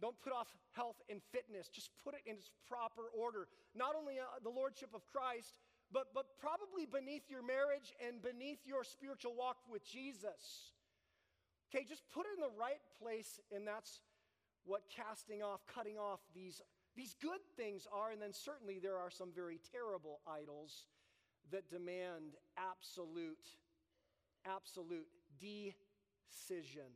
Don't 0.00 0.18
put 0.20 0.32
off 0.32 0.46
health 0.72 0.96
and 1.10 1.20
fitness, 1.32 1.68
just 1.68 1.90
put 2.04 2.14
it 2.14 2.22
in 2.26 2.36
its 2.36 2.50
proper 2.68 3.10
order. 3.16 3.48
Not 3.74 3.94
only 3.98 4.18
uh, 4.18 4.38
the 4.42 4.50
lordship 4.50 4.90
of 4.94 5.06
Christ, 5.06 5.58
but, 5.90 6.14
but 6.14 6.26
probably 6.38 6.86
beneath 6.86 7.30
your 7.30 7.42
marriage 7.42 7.94
and 8.06 8.22
beneath 8.22 8.60
your 8.64 8.84
spiritual 8.84 9.34
walk 9.34 9.56
with 9.70 9.84
Jesus. 9.84 10.72
Okay, 11.68 11.84
just 11.88 12.04
put 12.14 12.26
it 12.26 12.36
in 12.36 12.40
the 12.40 12.58
right 12.58 12.80
place, 13.00 13.40
and 13.54 13.66
that's 13.66 14.00
what 14.64 14.82
casting 14.94 15.42
off, 15.42 15.60
cutting 15.66 15.98
off 15.98 16.20
these, 16.34 16.60
these 16.96 17.14
good 17.20 17.40
things 17.56 17.86
are. 17.92 18.12
And 18.12 18.20
then 18.20 18.32
certainly 18.32 18.78
there 18.78 18.96
are 18.96 19.10
some 19.10 19.30
very 19.34 19.58
terrible 19.72 20.20
idols 20.26 20.86
that 21.50 21.70
demand 21.70 22.36
absolute, 22.56 23.48
absolute 24.46 25.08
decision. 25.40 26.92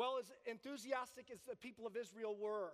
Well, 0.00 0.16
as 0.16 0.32
enthusiastic 0.48 1.28
as 1.30 1.42
the 1.44 1.60
people 1.60 1.86
of 1.86 1.92
Israel 1.94 2.34
were, 2.34 2.72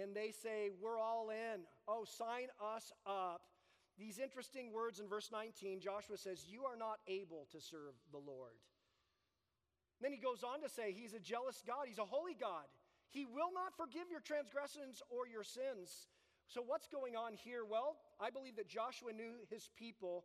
and 0.00 0.14
they 0.14 0.30
say, 0.30 0.70
We're 0.80 0.96
all 0.96 1.30
in. 1.30 1.66
Oh, 1.88 2.04
sign 2.06 2.54
us 2.62 2.92
up. 3.04 3.42
These 3.98 4.20
interesting 4.20 4.72
words 4.72 5.00
in 5.00 5.08
verse 5.08 5.30
19, 5.32 5.80
Joshua 5.80 6.16
says, 6.16 6.46
You 6.46 6.62
are 6.62 6.76
not 6.78 7.02
able 7.08 7.48
to 7.50 7.60
serve 7.60 7.98
the 8.12 8.22
Lord. 8.22 8.54
Then 10.00 10.12
he 10.12 10.18
goes 10.18 10.44
on 10.44 10.62
to 10.62 10.68
say, 10.68 10.92
He's 10.92 11.14
a 11.14 11.18
jealous 11.18 11.64
God, 11.66 11.88
He's 11.88 11.98
a 11.98 12.04
holy 12.04 12.36
God. 12.38 12.70
He 13.08 13.24
will 13.24 13.50
not 13.50 13.74
forgive 13.76 14.06
your 14.08 14.22
transgressions 14.22 15.02
or 15.10 15.26
your 15.26 15.42
sins. 15.42 16.06
So, 16.46 16.62
what's 16.64 16.86
going 16.86 17.16
on 17.16 17.34
here? 17.34 17.64
Well, 17.68 17.96
I 18.20 18.30
believe 18.30 18.54
that 18.54 18.68
Joshua 18.68 19.12
knew 19.12 19.34
his 19.50 19.68
people 19.76 20.22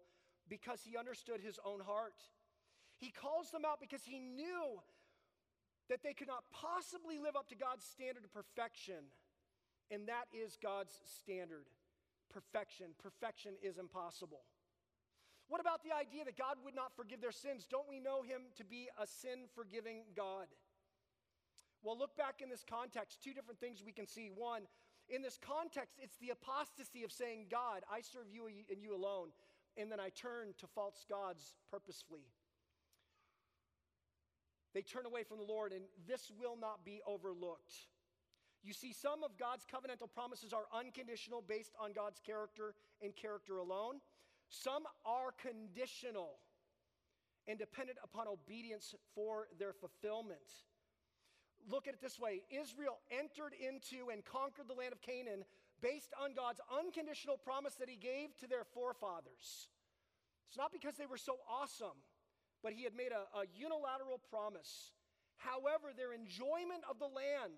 because 0.47 0.82
he 0.86 0.95
understood 0.97 1.41
his 1.41 1.57
own 1.65 1.80
heart. 1.80 2.22
He 2.97 3.09
calls 3.09 3.49
them 3.49 3.65
out 3.65 3.82
because 3.82 4.03
he 4.05 4.19
knew 4.19 4.78
that 5.90 6.04
they 6.04 6.14
could 6.14 6.28
not 6.28 6.44
possibly 6.52 7.18
live 7.20 7.36
up 7.36 7.50
to 7.50 7.56
God's 7.56 7.86
standard 7.86 8.24
of 8.24 8.34
perfection. 8.34 9.12
And 9.90 10.08
that 10.08 10.26
is 10.34 10.58
God's 10.62 11.00
standard 11.04 11.68
perfection. 12.32 12.96
Perfection 13.02 13.54
is 13.62 13.78
impossible. 13.78 14.44
What 15.50 15.60
about 15.60 15.84
the 15.84 15.92
idea 15.92 16.24
that 16.24 16.38
God 16.38 16.56
would 16.64 16.76
not 16.76 16.96
forgive 16.96 17.20
their 17.20 17.36
sins? 17.36 17.68
Don't 17.70 17.90
we 17.90 18.00
know 18.00 18.24
Him 18.24 18.56
to 18.56 18.64
be 18.64 18.88
a 18.98 19.06
sin 19.06 19.52
forgiving 19.54 20.04
God? 20.16 20.48
Well, 21.84 21.98
look 21.98 22.16
back 22.16 22.40
in 22.42 22.50
this 22.50 22.64
context. 22.64 23.22
Two 23.22 23.34
different 23.34 23.60
things 23.60 23.84
we 23.86 23.92
can 23.92 24.08
see. 24.08 24.32
One, 24.34 24.62
in 25.10 25.22
this 25.22 25.38
context, 25.38 26.00
it's 26.02 26.16
the 26.18 26.30
apostasy 26.30 27.04
of 27.04 27.12
saying, 27.12 27.48
God, 27.52 27.84
I 27.92 28.00
serve 28.00 28.32
you 28.32 28.48
and 28.48 28.82
you 28.82 28.96
alone, 28.96 29.30
and 29.76 29.92
then 29.92 30.00
I 30.00 30.10
turn 30.10 30.54
to 30.60 30.68
false 30.68 31.06
gods 31.10 31.54
purposefully. 31.70 32.24
They 34.74 34.82
turn 34.82 35.05
away 35.05 35.24
from 35.24 35.38
the 35.38 35.43
Lord, 35.43 35.74
and 35.74 35.84
this 36.07 36.32
will 36.39 36.55
not 36.55 36.86
be 36.86 37.01
overlooked. 37.05 37.74
You 38.63 38.74
see, 38.74 38.93
some 38.93 39.24
of 39.24 39.38
God's 39.38 39.65
covenantal 39.65 40.11
promises 40.13 40.53
are 40.53 40.65
unconditional, 40.74 41.43
based 41.45 41.74
on 41.80 41.93
God's 41.93 42.19
character 42.19 42.76
and 43.01 43.15
character 43.15 43.57
alone. 43.57 43.99
Some 44.49 44.84
are 45.05 45.32
conditional 45.41 46.39
and 47.47 47.57
dependent 47.57 47.97
upon 48.03 48.28
obedience 48.28 48.93
for 49.15 49.47
their 49.57 49.74
fulfillment. 49.74 50.39
Look 51.69 51.88
at 51.88 51.93
it 51.93 52.01
this 52.01 52.19
way 52.19 52.43
Israel 52.49 52.99
entered 53.11 53.53
into 53.53 54.09
and 54.11 54.24
conquered 54.24 54.67
the 54.67 54.74
land 54.74 54.93
of 54.93 55.01
Canaan 55.01 55.43
based 55.82 56.13
on 56.22 56.34
God's 56.34 56.61
unconditional 56.69 57.38
promise 57.38 57.76
that 57.76 57.89
He 57.89 57.95
gave 57.95 58.36
to 58.38 58.47
their 58.47 58.63
forefathers. 58.63 59.69
It's 60.49 60.57
not 60.57 60.72
because 60.72 60.95
they 60.97 61.05
were 61.05 61.17
so 61.17 61.38
awesome, 61.49 61.97
but 62.64 62.74
He 62.74 62.84
had 62.84 62.95
made 62.95 63.12
a, 63.12 63.26
a 63.38 63.43
unilateral 63.53 64.20
promise. 64.30 64.91
However, 65.38 65.89
their 65.95 66.14
enjoyment 66.14 66.84
of 66.89 66.99
the 66.99 67.09
land 67.09 67.57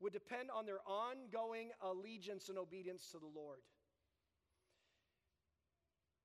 would 0.00 0.12
depend 0.12 0.50
on 0.50 0.66
their 0.66 0.80
ongoing 0.86 1.70
allegiance 1.82 2.48
and 2.48 2.58
obedience 2.58 3.08
to 3.12 3.18
the 3.18 3.30
Lord. 3.32 3.60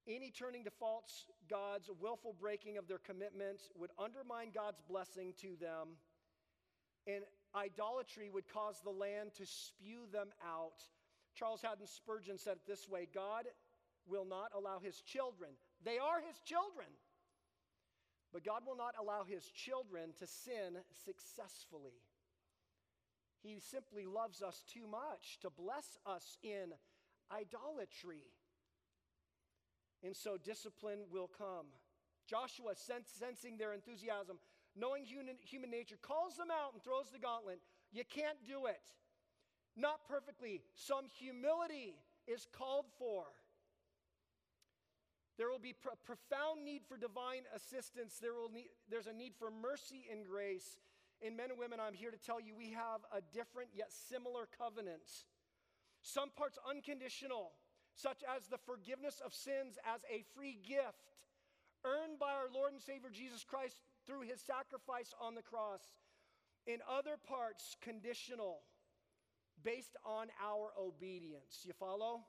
Any 0.07 0.31
turning 0.31 0.63
to 0.65 0.71
false 0.71 1.25
gods, 1.49 1.89
willful 1.99 2.35
breaking 2.39 2.77
of 2.77 2.87
their 2.87 2.99
commitment 2.99 3.61
would 3.75 3.89
undermine 3.97 4.51
God's 4.53 4.81
blessing 4.87 5.33
to 5.41 5.55
them, 5.59 5.97
and 7.07 7.23
idolatry 7.55 8.29
would 8.29 8.47
cause 8.47 8.79
the 8.83 8.91
land 8.91 9.33
to 9.37 9.45
spew 9.45 10.05
them 10.11 10.27
out. 10.45 10.83
Charles 11.33 11.61
Haddon 11.61 11.87
Spurgeon 11.87 12.37
said 12.37 12.57
it 12.57 12.67
this 12.67 12.87
way 12.87 13.07
God 13.13 13.45
will 14.07 14.25
not 14.25 14.51
allow 14.55 14.79
his 14.79 15.01
children, 15.01 15.49
they 15.83 15.97
are 15.97 16.21
his 16.21 16.39
children, 16.45 16.87
but 18.35 18.43
God 18.43 18.63
will 18.67 18.75
not 18.75 18.95
allow 18.99 19.23
his 19.23 19.45
children 19.47 20.11
to 20.19 20.27
sin 20.27 20.75
successfully. 21.05 22.03
He 23.41 23.61
simply 23.61 24.05
loves 24.05 24.41
us 24.43 24.61
too 24.67 24.85
much 24.91 25.39
to 25.39 25.49
bless 25.49 25.97
us 26.05 26.37
in 26.43 26.75
idolatry. 27.31 28.27
And 30.03 30.13
so 30.13 30.35
discipline 30.35 31.07
will 31.09 31.29
come. 31.37 31.67
Joshua, 32.27 32.75
sensing 32.75 33.55
their 33.57 33.71
enthusiasm, 33.71 34.35
knowing 34.75 35.05
human, 35.05 35.37
human 35.39 35.71
nature, 35.71 35.95
calls 36.01 36.35
them 36.35 36.51
out 36.51 36.73
and 36.73 36.83
throws 36.83 37.11
the 37.13 37.19
gauntlet. 37.19 37.61
You 37.93 38.03
can't 38.03 38.43
do 38.45 38.65
it. 38.65 38.83
Not 39.77 40.05
perfectly. 40.09 40.59
Some 40.75 41.05
humility 41.07 41.95
is 42.27 42.45
called 42.51 42.87
for. 42.99 43.27
There 45.37 45.49
will 45.49 45.59
be 45.59 45.73
pr- 45.73 45.99
profound 46.05 46.63
need 46.63 46.81
for 46.87 46.97
divine 46.97 47.43
assistance. 47.55 48.17
There 48.21 48.33
will 48.33 48.51
need, 48.51 48.69
there's 48.89 49.07
a 49.07 49.13
need 49.13 49.33
for 49.37 49.51
mercy 49.51 50.05
and 50.11 50.25
grace. 50.25 50.77
In 51.21 51.35
men 51.35 51.51
and 51.51 51.59
women, 51.59 51.79
I'm 51.79 51.93
here 51.93 52.11
to 52.11 52.17
tell 52.17 52.39
you 52.39 52.55
we 52.55 52.71
have 52.71 53.03
a 53.11 53.21
different 53.33 53.69
yet 53.73 53.91
similar 53.91 54.47
covenant. 54.57 55.27
Some 56.01 56.29
parts 56.29 56.59
unconditional, 56.69 57.51
such 57.95 58.23
as 58.23 58.47
the 58.47 58.59
forgiveness 58.65 59.21
of 59.25 59.33
sins 59.33 59.77
as 59.83 60.01
a 60.11 60.23
free 60.35 60.59
gift 60.63 61.15
earned 61.83 62.19
by 62.19 62.31
our 62.33 62.49
Lord 62.53 62.73
and 62.73 62.81
Savior 62.81 63.09
Jesus 63.11 63.43
Christ 63.43 63.81
through 64.07 64.21
his 64.21 64.41
sacrifice 64.41 65.13
on 65.21 65.35
the 65.35 65.41
cross. 65.41 65.81
In 66.65 66.79
other 66.89 67.15
parts, 67.27 67.77
conditional, 67.81 68.61
based 69.63 69.95
on 70.03 70.27
our 70.41 70.73
obedience. 70.79 71.61
You 71.63 71.73
follow? 71.79 72.25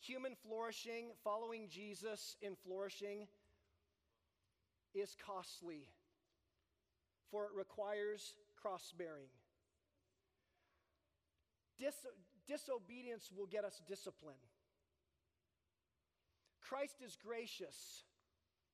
Human 0.00 0.34
flourishing, 0.34 1.10
following 1.22 1.68
Jesus 1.68 2.36
in 2.40 2.56
flourishing, 2.56 3.28
is 4.94 5.14
costly, 5.24 5.88
for 7.30 7.44
it 7.44 7.50
requires 7.54 8.34
cross 8.60 8.92
bearing. 8.96 9.28
Dis- 11.78 12.06
disobedience 12.46 13.30
will 13.36 13.46
get 13.46 13.64
us 13.64 13.80
discipline. 13.86 14.40
Christ 16.60 17.02
is 17.04 17.16
gracious. 17.22 18.04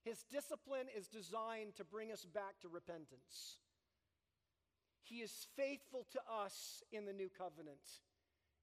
His 0.04 0.24
discipline 0.30 0.86
is 0.96 1.08
designed 1.08 1.74
to 1.76 1.84
bring 1.84 2.12
us 2.12 2.24
back 2.24 2.60
to 2.62 2.68
repentance. 2.68 3.58
He 5.02 5.16
is 5.16 5.46
faithful 5.56 6.06
to 6.12 6.20
us 6.30 6.82
in 6.92 7.04
the 7.04 7.12
new 7.12 7.30
covenant, 7.36 7.80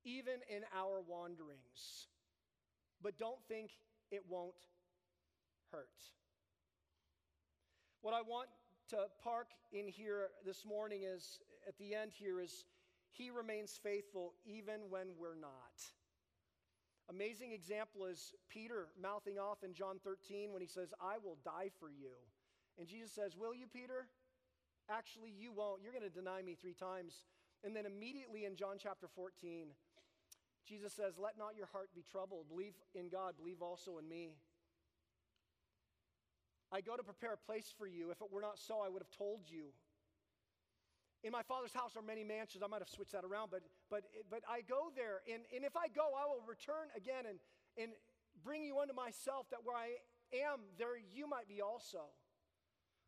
even 0.05 0.35
in 0.49 0.63
our 0.75 1.01
wanderings. 1.01 2.07
But 3.03 3.19
don't 3.19 3.43
think 3.49 3.71
it 4.11 4.21
won't 4.29 4.55
hurt. 5.71 5.89
What 8.01 8.13
I 8.13 8.21
want 8.21 8.47
to 8.89 9.07
park 9.21 9.47
in 9.73 9.87
here 9.87 10.29
this 10.45 10.65
morning 10.65 11.01
is 11.03 11.39
at 11.67 11.77
the 11.77 11.93
end 11.93 12.11
here 12.13 12.39
is 12.39 12.65
He 13.11 13.29
remains 13.29 13.79
faithful 13.83 14.33
even 14.45 14.89
when 14.89 15.07
we're 15.19 15.35
not. 15.35 15.83
Amazing 17.09 17.51
example 17.51 18.05
is 18.05 18.33
Peter 18.49 18.87
mouthing 18.99 19.37
off 19.37 19.63
in 19.63 19.73
John 19.73 19.99
13 20.03 20.53
when 20.53 20.61
he 20.61 20.67
says, 20.67 20.93
I 21.01 21.17
will 21.21 21.37
die 21.43 21.69
for 21.79 21.89
you. 21.89 22.15
And 22.79 22.87
Jesus 22.87 23.11
says, 23.11 23.35
Will 23.37 23.53
you, 23.53 23.67
Peter? 23.67 24.07
Actually, 24.89 25.31
you 25.37 25.51
won't. 25.51 25.81
You're 25.81 25.91
going 25.91 26.03
to 26.03 26.09
deny 26.09 26.41
me 26.41 26.55
three 26.59 26.73
times. 26.73 27.25
And 27.63 27.75
then 27.75 27.85
immediately 27.85 28.45
in 28.45 28.55
John 28.55 28.77
chapter 28.79 29.07
14, 29.15 29.67
Jesus 30.67 30.93
says, 30.93 31.13
Let 31.17 31.37
not 31.37 31.55
your 31.57 31.67
heart 31.67 31.89
be 31.95 32.03
troubled. 32.03 32.47
Believe 32.49 32.73
in 32.95 33.09
God, 33.09 33.35
believe 33.37 33.61
also 33.61 33.97
in 33.97 34.07
me. 34.07 34.35
I 36.71 36.81
go 36.81 36.97
to 36.97 37.03
prepare 37.03 37.33
a 37.33 37.37
place 37.37 37.71
for 37.77 37.85
you. 37.85 38.09
If 38.09 38.21
it 38.21 38.31
were 38.31 38.41
not 38.41 38.57
so, 38.57 38.81
I 38.81 38.89
would 38.89 39.03
have 39.03 39.13
told 39.15 39.41
you. 39.45 39.69
In 41.23 41.31
my 41.31 41.43
father's 41.43 41.71
house 41.71 41.95
are 41.95 42.01
many 42.01 42.23
mansions. 42.23 42.63
I 42.63 42.67
might 42.67 42.81
have 42.81 42.89
switched 42.89 43.13
that 43.13 43.23
around, 43.23 43.51
but, 43.51 43.61
but, 43.89 44.03
but 44.29 44.41
I 44.49 44.61
go 44.61 44.91
there. 44.95 45.21
And, 45.31 45.43
and 45.55 45.63
if 45.63 45.77
I 45.77 45.87
go, 45.87 46.17
I 46.17 46.25
will 46.25 46.43
return 46.47 46.89
again 46.97 47.29
and, 47.29 47.37
and 47.77 47.91
bring 48.43 48.63
you 48.63 48.79
unto 48.79 48.93
myself, 48.93 49.45
that 49.51 49.61
where 49.63 49.77
I 49.77 50.01
am, 50.33 50.65
there 50.77 50.97
you 50.97 51.29
might 51.29 51.47
be 51.47 51.61
also. 51.61 52.11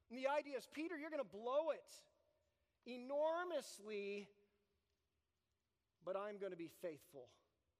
And 0.09 0.19
the 0.19 0.29
idea 0.29 0.55
is, 0.57 0.67
Peter, 0.71 0.95
you're 0.95 1.09
going 1.09 1.23
to 1.23 1.27
blow 1.27 1.73
it 1.73 1.89
enormously, 2.85 4.29
but 6.05 6.15
I'm 6.15 6.37
going 6.37 6.53
to 6.53 6.57
be 6.57 6.69
faithful. 6.81 7.27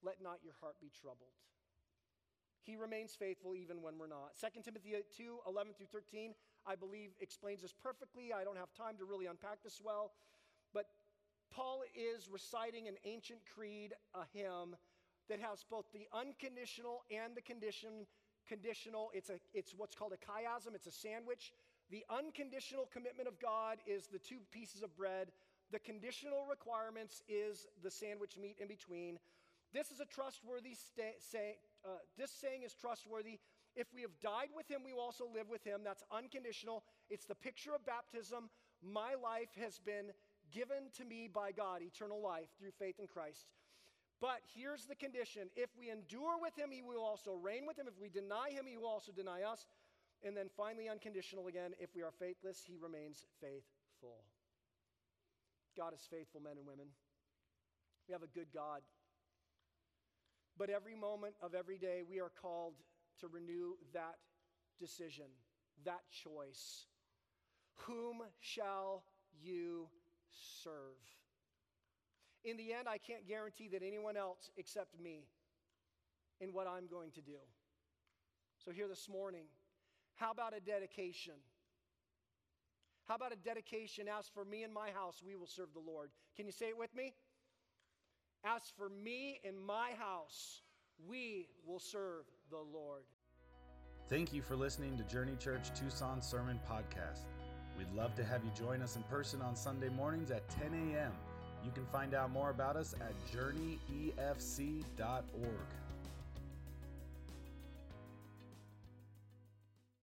Let 0.06 0.22
not 0.22 0.38
your 0.44 0.54
heart 0.62 0.76
be 0.80 0.92
troubled. 0.94 1.34
He 2.62 2.76
remains 2.76 3.14
faithful 3.18 3.56
even 3.56 3.82
when 3.82 3.98
we're 3.98 4.08
not. 4.08 4.38
2 4.40 4.62
Timothy 4.62 4.94
2 5.18 5.40
11 5.48 5.74
through 5.74 5.90
13, 5.92 6.34
I 6.66 6.76
believe, 6.76 7.12
explains 7.20 7.62
this 7.62 7.74
perfectly. 7.74 8.34
I 8.34 8.44
don't 8.44 8.58
have 8.58 8.74
time 8.74 8.98
to 8.98 9.06
really 9.06 9.26
unpack 9.26 9.64
this 9.64 9.82
well. 9.84 10.12
But 10.74 10.86
Paul 11.52 11.84
is 11.96 12.30
reciting 12.32 12.88
an 12.88 12.96
ancient 13.04 13.40
creed, 13.54 13.94
a 14.14 14.26
hymn, 14.34 14.76
that 15.30 15.40
has 15.40 15.66
both 15.70 15.86
the 15.94 16.08
unconditional 16.14 17.04
and 17.10 17.36
the 17.36 17.42
condition, 17.42 18.06
conditional. 18.48 19.10
It's, 19.14 19.30
a, 19.30 19.40
it's 19.54 19.74
what's 19.76 19.96
called 19.96 20.14
a 20.14 20.22
chiasm, 20.22 20.76
it's 20.76 20.88
a 20.88 20.92
sandwich. 20.92 21.52
The 21.92 22.04
unconditional 22.10 22.90
commitment 22.92 23.28
of 23.28 23.40
God 23.40 23.78
is 23.86 24.08
the 24.08 24.20
two 24.20 24.40
pieces 24.52 24.82
of 24.82 24.96
bread. 24.98 25.30
The 25.72 25.80
conditional 25.80 26.46
requirements 26.50 27.22
is 27.28 27.68
the 27.84 27.92
sandwich 27.92 28.38
meat 28.42 28.58
in 28.60 28.68
between. 28.68 29.20
This 29.76 29.92
is 29.92 30.00
a 30.00 30.06
trustworthy 30.06 30.74
sta- 30.74 31.20
say, 31.20 31.58
uh, 31.84 32.00
this 32.18 32.32
saying 32.32 32.64
is 32.64 32.74
trustworthy. 32.74 33.40
If 33.76 33.88
we 33.94 34.02
have 34.04 34.18
died 34.22 34.56
with 34.56 34.72
him, 34.72 34.84
we 34.86 34.94
will 34.94 35.02
also 35.02 35.28
live 35.28 35.50
with 35.50 35.66
him. 35.66 35.82
That's 35.84 36.02
unconditional. 36.10 36.86
It's 37.10 37.26
the 37.26 37.36
picture 37.36 37.76
of 37.76 37.86
baptism. 37.86 38.50
My 38.82 39.16
life 39.22 39.52
has 39.60 39.80
been 39.80 40.16
given 40.50 40.88
to 40.96 41.04
me 41.04 41.28
by 41.28 41.52
God, 41.52 41.82
eternal 41.82 42.22
life 42.22 42.48
through 42.58 42.72
faith 42.80 43.00
in 43.00 43.08
Christ. 43.08 43.52
But 44.22 44.40
here's 44.56 44.86
the 44.86 44.96
condition 44.96 45.50
if 45.58 45.70
we 45.78 45.92
endure 45.92 46.40
with 46.42 46.58
him, 46.58 46.72
he 46.72 46.82
will 46.82 47.04
also 47.04 47.36
reign 47.36 47.68
with 47.68 47.78
him. 47.78 47.88
If 47.88 48.00
we 48.00 48.08
deny 48.08 48.52
him, 48.52 48.64
he 48.66 48.78
will 48.78 48.88
also 48.88 49.12
deny 49.12 49.44
us. 49.44 49.68
And 50.24 50.38
then 50.38 50.48
finally, 50.56 50.88
unconditional 50.88 51.48
again 51.48 51.76
if 51.82 51.90
we 51.94 52.02
are 52.02 52.16
faithless, 52.16 52.64
he 52.66 52.78
remains 52.80 53.26
faithful. 53.42 54.24
God 55.76 55.94
is 55.94 56.08
faithful, 56.10 56.40
men 56.40 56.56
and 56.58 56.66
women. 56.66 56.88
We 58.08 58.14
have 58.14 58.24
a 58.24 58.32
good 58.32 58.48
God. 58.54 58.80
But 60.58 60.70
every 60.70 60.96
moment 60.96 61.36
of 61.42 61.54
every 61.54 61.78
day, 61.78 62.02
we 62.08 62.20
are 62.20 62.32
called 62.42 62.76
to 63.20 63.28
renew 63.28 63.74
that 63.94 64.16
decision, 64.80 65.26
that 65.84 66.02
choice. 66.24 66.86
Whom 67.88 68.22
shall 68.40 69.04
you 69.42 69.88
serve? 70.64 70.98
In 72.44 72.58
the 72.58 72.74
end, 72.74 72.88
I 72.88 72.98
can't 72.98 73.28
guarantee 73.28 73.68
that 73.70 73.82
anyone 73.86 74.16
else 74.16 74.50
except 74.56 75.00
me 75.02 75.26
in 76.40 76.54
what 76.54 76.68
I'm 76.68 76.88
going 76.88 77.12
to 77.12 77.22
do. 77.22 77.40
So, 78.64 78.72
here 78.72 78.88
this 78.88 79.10
morning, 79.10 79.46
how 80.16 80.32
about 80.32 80.56
a 80.56 80.60
dedication? 80.60 81.34
How 83.08 83.16
about 83.16 83.34
a 83.34 83.36
dedication? 83.36 84.08
As 84.08 84.28
for 84.34 84.46
me 84.46 84.64
and 84.64 84.74
my 84.74 84.90
house, 84.92 85.22
we 85.26 85.36
will 85.36 85.48
serve 85.48 85.70
the 85.74 85.80
Lord. 85.80 86.10
Can 86.36 86.46
you 86.46 86.52
say 86.52 86.68
it 86.68 86.78
with 86.78 86.96
me? 86.96 87.14
As 88.46 88.72
for 88.78 88.90
me 88.90 89.40
and 89.44 89.60
my 89.60 89.94
house, 89.98 90.62
we 91.10 91.48
will 91.66 91.80
serve 91.80 92.26
the 92.52 92.60
Lord. 92.60 93.02
Thank 94.08 94.34
you 94.34 94.44
for 94.44 94.56
listening 94.56 94.96
to 94.98 95.04
Journey 95.04 95.36
Church 95.40 95.74
Tucson 95.74 96.22
Sermon 96.22 96.60
Podcast. 96.70 97.22
We'd 97.76 97.92
love 97.96 98.14
to 98.16 98.24
have 98.24 98.44
you 98.44 98.52
join 98.56 98.84
us 98.84 98.98
in 98.98 99.04
person 99.04 99.42
on 99.42 99.56
Sunday 99.56 99.90
mornings 99.90 100.30
at 100.30 100.48
10 100.50 100.74
a.m. 100.94 101.12
You 101.64 101.72
can 101.72 101.88
find 101.88 102.14
out 102.14 102.30
more 102.32 102.52
about 102.52 102.76
us 102.76 102.94
at 103.02 103.14
journeyefc.org. 103.36 104.86